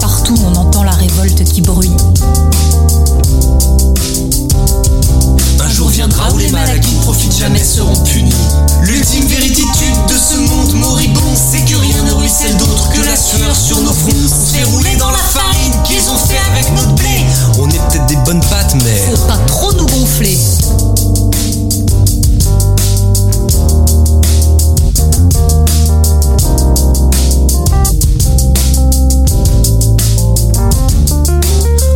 [0.00, 1.92] Partout on entend la révolte qui bruit.
[5.60, 8.32] Un jour viendra où les malades qui ne profitent jamais seront punis.
[8.80, 13.54] L'ultime vérititude de ce monde moribond, c'est que rien ne ruisselle d'autre que la sueur
[13.54, 14.28] sur nos fronts.
[18.28, 18.96] Bonnes pattes, mais.
[19.10, 20.36] Faut pas trop nous gonfler.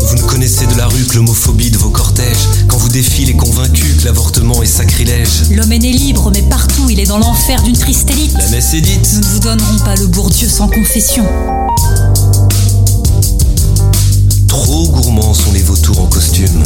[0.01, 2.24] Vous ne connaissez de la rue que l'homophobie de vos cortèges.
[2.66, 5.51] Quand vous défile est convaincu que l'avortement est sacrilège.
[5.51, 8.33] L'homme est né libre, mais partout il est dans l'enfer d'une triste élite.
[8.39, 9.07] La messe est dite.
[9.12, 11.26] Nous ne vous donnerons pas le Bourdieu sans confession.
[14.63, 16.63] Trop gourmands sont les vautours en costume.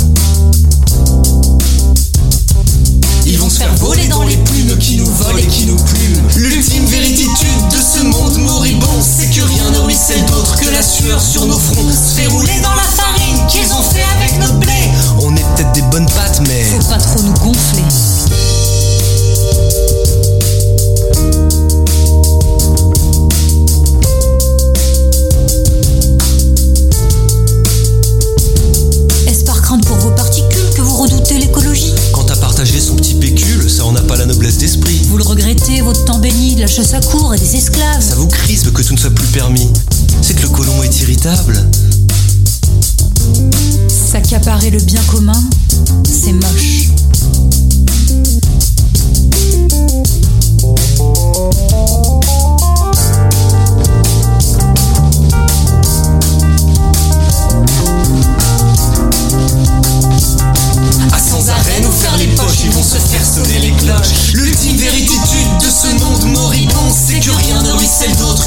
[3.24, 6.28] Ils vont se faire voler dans les plumes qui nous volent et qui nous plument.
[6.36, 11.18] L'ultime vérititude de ce monde moribond, c'est que rien ne ruisselle d'autre que la sueur
[11.22, 11.90] sur nos fronts.
[11.90, 14.90] Se fait rouler dans la farine qu'ils ont fait avec notre blé.
[15.22, 16.64] On est peut-être des bonnes pattes, mais.
[16.64, 17.82] Faut pas trop nous gonfler.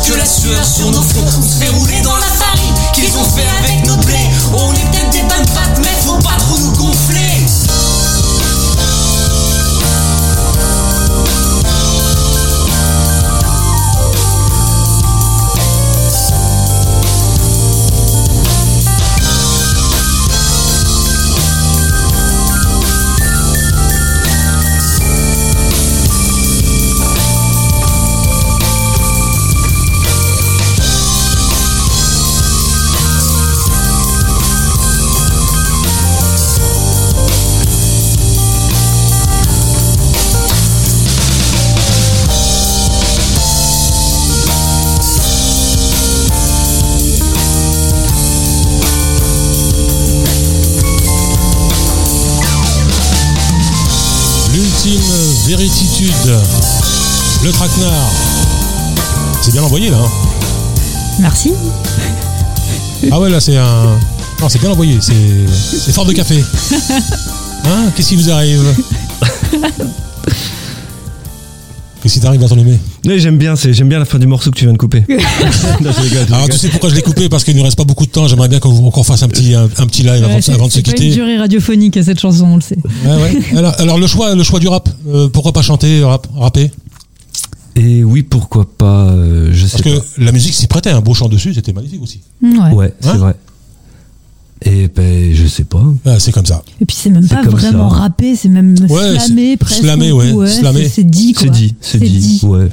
[0.09, 1.25] Que la sueur sur nos fronts.
[1.37, 3.58] On se fait rouler dans la farine qu'ils ont fait avec
[55.49, 56.13] vérititude.
[57.43, 58.11] Le traquenard.
[59.41, 59.97] C'est bien envoyé là.
[59.97, 60.09] hein.
[61.19, 61.53] Merci.
[63.11, 63.97] Ah ouais là c'est un.
[64.41, 65.13] Non c'est bien envoyé, c'est.
[65.85, 66.43] C'est fort de café.
[67.65, 68.61] Hein Qu'est-ce qui vous arrive?
[72.01, 72.79] Qu'est-ce qui t'arrive à ton aimé?
[73.05, 75.03] Oui, j'aime bien, c'est- j'aime bien la fin du morceau que tu viens de couper.
[75.81, 76.49] Non, je rigole, je Alors rigole.
[76.51, 77.27] tu sais pourquoi je l'ai coupé?
[77.27, 78.25] Parce qu'il ne nous reste pas beaucoup de temps.
[78.27, 80.67] J'aimerais bien qu'on fasse un petit, un, un petit live avant, Ouais, de- c'est avant
[80.67, 81.13] de se c'est pas une quitter.
[81.13, 82.77] durée radiophonique à cette chanson, on le sait.
[83.05, 83.57] Ouais, ouais.
[83.57, 84.87] Alors, alors, le choix, le choix du rap?
[85.09, 86.71] Euh, pourquoi pas chanter, rap, rapper?
[87.75, 90.05] Et oui, pourquoi pas, euh, je sais Parce que pas.
[90.23, 90.89] la musique s'y prêtait.
[90.89, 92.19] Un beau chant dessus, c'était magnifique aussi.
[92.41, 92.71] Ouais.
[92.73, 93.17] Ouais, c'est Hein?
[93.17, 93.35] vrai.
[94.61, 95.81] Et ben, je sais pas.
[96.05, 96.61] Ah, c'est comme ça.
[96.81, 99.79] Et puis c'est même pas vraiment rappé, c'est même Ouais, slamé c'est- presque.
[99.81, 100.89] slamé, ouais, slamé.
[100.89, 101.43] c'est- dit quoi.
[101.43, 102.41] C'est dit, c'est dit.
[102.43, 102.67] Ouais.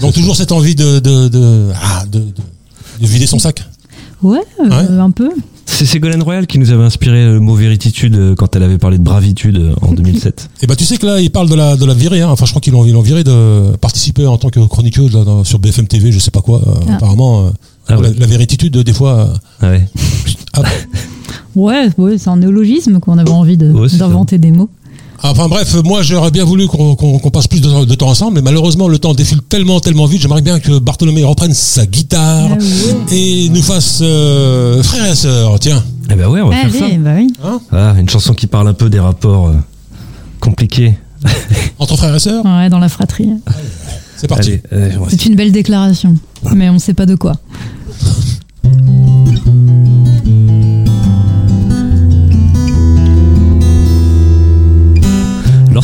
[0.00, 2.24] Donc toujours cette envie de de de, ah, de, de-
[3.00, 3.62] de vider son sac?
[4.22, 5.30] Ouais, euh, un peu.
[5.76, 8.96] C'est Ségolène Royal qui nous avait inspiré le mot vérititude euh, quand elle avait parlé
[8.96, 10.48] de bravitude euh, en 2007.
[10.62, 12.20] Et bah tu sais que là, il parle de la de la virée.
[12.22, 12.28] Hein.
[12.30, 15.24] Enfin, je crois qu'ils l'ont ils l'ont viré de participer en tant que chroniqueuse là,
[15.24, 16.60] dans- sur BFM TV, je sais pas quoi.
[16.64, 16.94] euh, Ah.
[16.94, 17.50] Apparemment, euh,
[17.88, 18.08] Ah ouais.
[18.12, 19.18] la, la vérititude des fois.
[19.18, 19.26] euh,
[19.62, 19.88] Ah ouais.
[20.52, 20.62] ah,
[21.56, 24.70] Ouais, ouais c'est un néologisme qu'on avait envie de- Ouais, c'est d'inventer des mots.
[25.22, 28.88] Enfin bref, moi j'aurais bien voulu qu'on passe plus de, de temps ensemble, mais malheureusement
[28.88, 30.20] le temps défile tellement tellement vite.
[30.20, 32.56] J'aimerais bien que Bartholomé reprenne sa guitare Ah
[33.10, 35.58] et nous fasse euh, frère et sœur.
[35.60, 36.84] Tiens, Eh ben ouais, on va faire ça.
[36.84, 37.32] Allez, bah oui.
[37.72, 39.54] Ah, une chanson qui parle un peu des rapports euh,
[40.40, 40.94] compliqués.
[41.78, 43.30] entre frères et sœurs, Ouais, dans la fratrie.
[44.18, 44.58] c'est parti.
[44.70, 46.16] Va- C'est une belle déclaration,
[46.54, 47.32] mais on sait pas de quoi.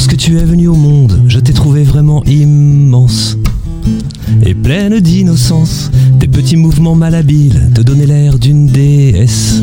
[0.01, 3.37] Lorsque tu es venu au monde, je t'ai trouvé vraiment immense
[4.43, 5.91] et pleine d'innocence.
[6.19, 9.63] Tes petits mouvements malhabiles te donnaient l'air d'une déesse.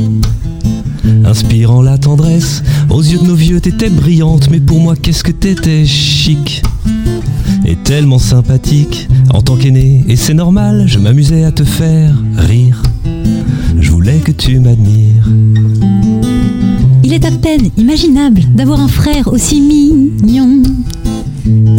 [1.26, 2.62] Inspirant la tendresse,
[2.92, 6.62] aux yeux de nos vieux t'étais brillante, mais pour moi qu'est-ce que t'étais chic
[7.66, 12.84] et tellement sympathique en tant qu'aîné, et c'est normal, je m'amusais à te faire rire.
[13.80, 15.28] Je voulais que tu m'admires.
[17.10, 20.62] Il est à peine imaginable d'avoir un frère aussi mignon.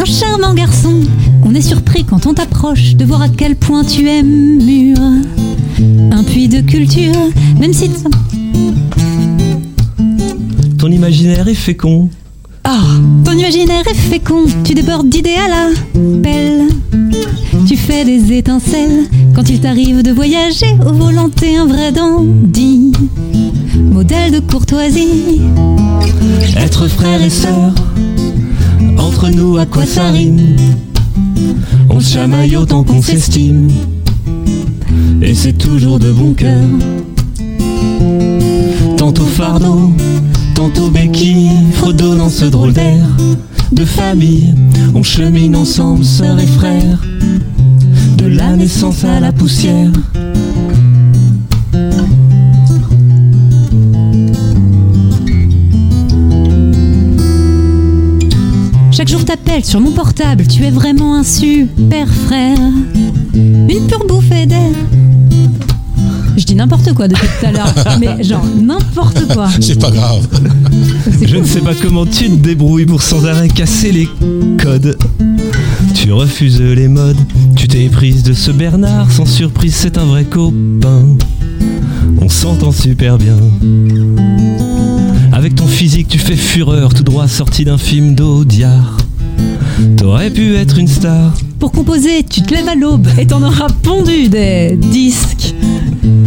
[0.01, 1.01] Un charmant garçon,
[1.45, 4.97] on est surpris quand on t'approche de voir à quel point tu es mûr.
[6.11, 7.13] Un puits de culture,
[7.59, 7.91] même si...
[10.79, 12.09] Ton imaginaire est fécond,
[12.63, 12.81] Ah,
[13.23, 16.69] ton imaginaire est fécond, tu débordes d'idées à la pelle.
[17.67, 19.05] Tu fais des étincelles
[19.35, 22.93] quand il t'arrive de voyager au volant, t'es un vrai dandy.
[23.99, 25.41] Modèle de courtoisie,
[26.55, 27.75] Être frère et sœur,
[28.97, 30.55] entre nous à quoi ça rime?
[31.89, 33.67] On se chamaille autant qu'on s'estime,
[35.21, 36.63] et c'est toujours de bon cœur.
[38.95, 39.91] Tantôt fardeau,
[40.55, 43.05] tantôt béquille, fredonnant ce drôle d'air
[43.73, 44.55] de famille.
[44.95, 47.01] On chemine ensemble, sœurs et frères,
[48.17, 49.91] de la naissance à la poussière.
[58.99, 62.57] Chaque jour t'appelle sur mon portable, tu es vraiment un super frère.
[63.33, 64.73] Une pure bouffée d'air.
[66.35, 69.47] Je dis n'importe quoi depuis tout à l'heure, mais genre n'importe quoi.
[69.61, 70.27] C'est pas grave.
[71.21, 74.09] Je ne sais pas comment tu te débrouilles pour sans arrêt casser les
[74.61, 74.97] codes.
[75.93, 77.25] Tu refuses les modes,
[77.55, 81.05] tu t'es prise de ce Bernard, sans surprise c'est un vrai copain.
[82.19, 83.37] On s'entend super bien.
[85.39, 88.97] Avec ton physique tu fais fureur, tout droit sorti d'un film d'Audiard.
[89.95, 91.33] T'aurais pu être une star.
[91.59, 95.55] Pour composer, tu te lèves à l'aube et t'en auras pondu des disques.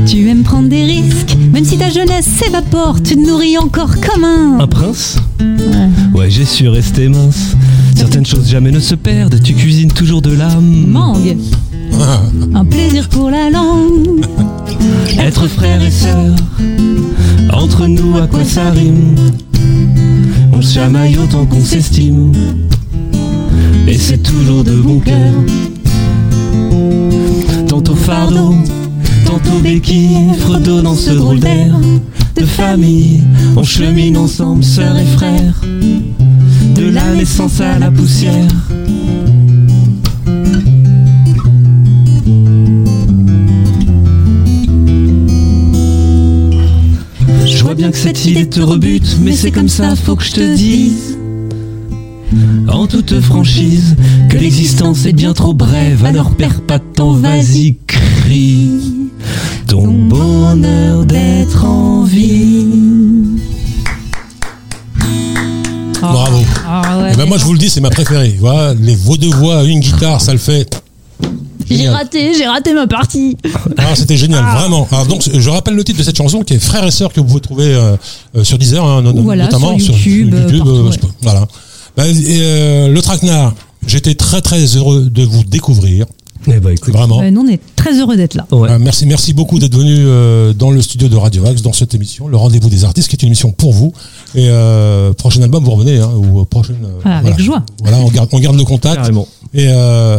[0.07, 4.25] Tu aimes prendre des risques, même si ta jeunesse s'évapore, tu te nourris encore comme
[4.25, 4.61] un.
[4.61, 6.19] Un prince Ouais.
[6.19, 7.55] Ouais, j'ai su rester mince.
[7.95, 11.37] Certaines choses jamais ne se perdent, tu cuisines toujours de la Mangue,
[12.55, 14.25] un plaisir pour la langue.
[15.19, 16.35] Être frère et sœur,
[17.53, 19.15] entre nous à quoi ça rime?
[20.53, 22.33] On chamaille autant qu'on s'estime,
[23.87, 25.35] et c'est toujours de bon cœur.
[27.69, 28.55] Tantôt fardeau,
[29.25, 31.75] tantôt béquille, fredonnant ce drôle d'air
[32.37, 33.23] de famille.
[33.57, 35.61] On chemine ensemble, sœurs et frères,
[36.75, 38.49] de la naissance à la poussière.
[47.73, 50.55] Vois bien que cette idée te rebute, mais c'est comme ça, faut que je te
[50.55, 51.17] dise.
[52.69, 53.97] En toute franchise,
[54.29, 59.09] que l'existence est bien trop brève, alors perds pas de temps, vas-y, crie.
[59.69, 62.67] Ton bonheur d'être en vie.
[65.99, 66.45] Bravo.
[66.69, 68.37] Ah ouais, Eh ben moi je vous le dis, c'est ma préférée.
[68.39, 70.82] Voilà, les vos deux voix, une guitare, ça le fait.
[71.77, 73.37] J'ai raté, j'ai raté ma partie.
[73.79, 74.87] Ah, c'était génial, vraiment.
[74.93, 77.21] Alors, donc, je rappelle le titre de cette chanson qui est Frères et Sœurs que
[77.21, 77.97] vous pouvez trouver euh,
[78.37, 80.97] euh, sur Deezer, hein, Voilà, notamment sur YouTube, partout, euh, ouais.
[81.23, 81.47] Voilà.
[81.97, 83.55] Ben, et, euh, le Traquenard,
[83.87, 86.07] j'étais très très heureux de vous découvrir,
[86.47, 86.93] Eh bah écoute.
[86.95, 87.19] vraiment.
[87.19, 88.47] Ouais, nous, on est très heureux d'être là.
[88.51, 88.71] Ouais.
[88.71, 91.95] Euh, merci, merci beaucoup d'être venu euh, dans le studio de Radio Axe dans cette
[91.95, 93.93] émission, le rendez-vous des artistes, qui est une émission pour vous.
[94.35, 96.77] Et euh, prochain album, vous revenez, hein, ou euh, prochaine.
[96.85, 97.63] euh, Ah, avec joie.
[97.83, 98.97] Voilà, on garde, on garde le contact.
[98.97, 99.27] Carrément.
[99.55, 100.19] Et euh,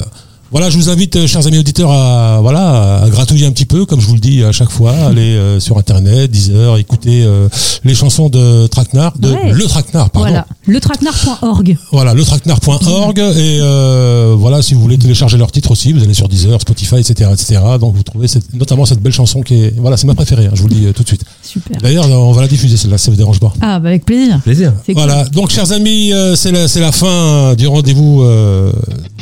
[0.54, 3.86] voilà, je vous invite, euh, chers amis auditeurs, à voilà, à gratouiller un petit peu,
[3.86, 7.50] comme je vous le dis à chaque fois, aller euh, sur internet, Deezer, écouter euh,
[7.84, 9.52] les chansons de Traquenard, de Ouais.
[9.52, 10.28] Le Traquenard, pardon.
[10.30, 11.78] Voilà, letraquenard.org.
[11.92, 16.30] Voilà, letraquenard.org et euh, voilà, si vous voulez télécharger leurs titres aussi, vous allez sur
[16.30, 17.60] Deezer, Spotify, etc., etc.
[17.80, 20.46] Donc vous trouvez cette- notamment cette belle chanson qui est, voilà, c'est ma préférée.
[20.46, 21.24] hein, je vous le dis euh, tout de suite.
[21.42, 21.82] Super.
[21.82, 23.52] D'ailleurs, on va la diffuser celle-là, si ça vous dérange pas.
[23.60, 24.40] Ah, bah avec plaisir.
[24.44, 24.74] Plaisir.
[24.86, 24.94] Cool.
[24.96, 28.72] Voilà, donc chers amis, euh, c'est la, c'est la fin du rendez-vous euh,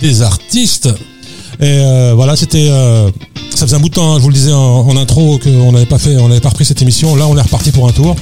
[0.01, 0.89] des artistes.
[1.61, 3.11] Et euh, voilà, c'était, euh,
[3.53, 5.71] ça faisait un bout de temps, hein, je vous le disais en, en intro, qu'on
[5.71, 7.15] n'avait pas fait, on n'avait pas repris cette émission.
[7.15, 8.15] Là, on est reparti pour un tour.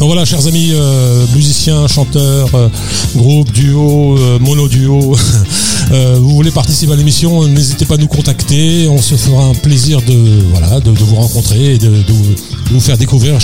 [0.00, 2.70] Donc voilà, chers amis, euh, musiciens, chanteurs, euh,
[3.14, 5.14] groupe, duo, euh, mono duo,
[5.92, 8.88] euh, vous voulez participer à l'émission, n'hésitez pas à nous contacter.
[8.88, 10.16] On se fera un plaisir de
[10.52, 13.36] voilà de, vous rencontrer et de, vous- faire découvrir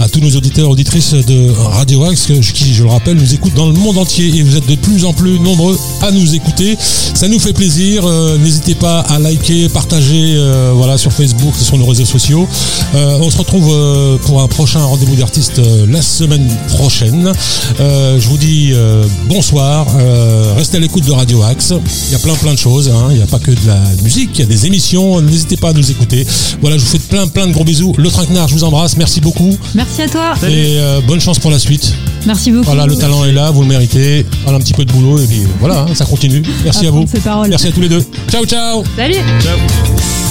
[0.00, 3.66] à, tous nos auditeurs, auditrices de Radio Axe, qui, je le rappelle, nous écoutent dans
[3.66, 6.78] le monde entier et vous êtes de plus en plus nombreux à nous écouter.
[6.78, 8.08] Ça nous fait plaisir.
[8.38, 10.40] N'hésitez pas à liker, partager,
[10.74, 12.46] voilà sur Facebook, sur nos réseaux sociaux.
[12.94, 17.32] On se retrouve pour un prochain rendez-vous d'artistes euh, la semaine prochaine.
[17.80, 19.86] Euh, je vous dis euh, bonsoir.
[19.98, 21.72] Euh, restez à l'écoute de Radio Axe.
[22.08, 22.88] Il y a plein plein de choses.
[22.88, 23.08] hein.
[23.10, 24.30] Il n'y a pas que de la musique.
[24.34, 25.20] Il y a des émissions.
[25.20, 26.26] N'hésitez pas à nous écouter.
[26.60, 27.94] Voilà, je vous fais plein plein de gros bisous.
[27.98, 28.96] Le Traquenard, je vous embrasse.
[28.96, 30.34] Merci beaucoup Merci à toi.
[30.48, 31.94] et euh, bonne chance pour la suite.
[32.26, 32.64] Merci beaucoup.
[32.64, 34.24] Voilà, le talent est là, vous le méritez.
[34.44, 36.42] Voilà un petit peu de boulot et puis voilà, hein, ça continue.
[36.64, 37.04] Merci à vous.
[37.10, 37.48] ses paroles.
[37.50, 38.02] Merci à tous les deux.
[38.30, 38.82] Ciao ciao.
[38.96, 39.14] Salut.
[39.42, 40.23] Ciao.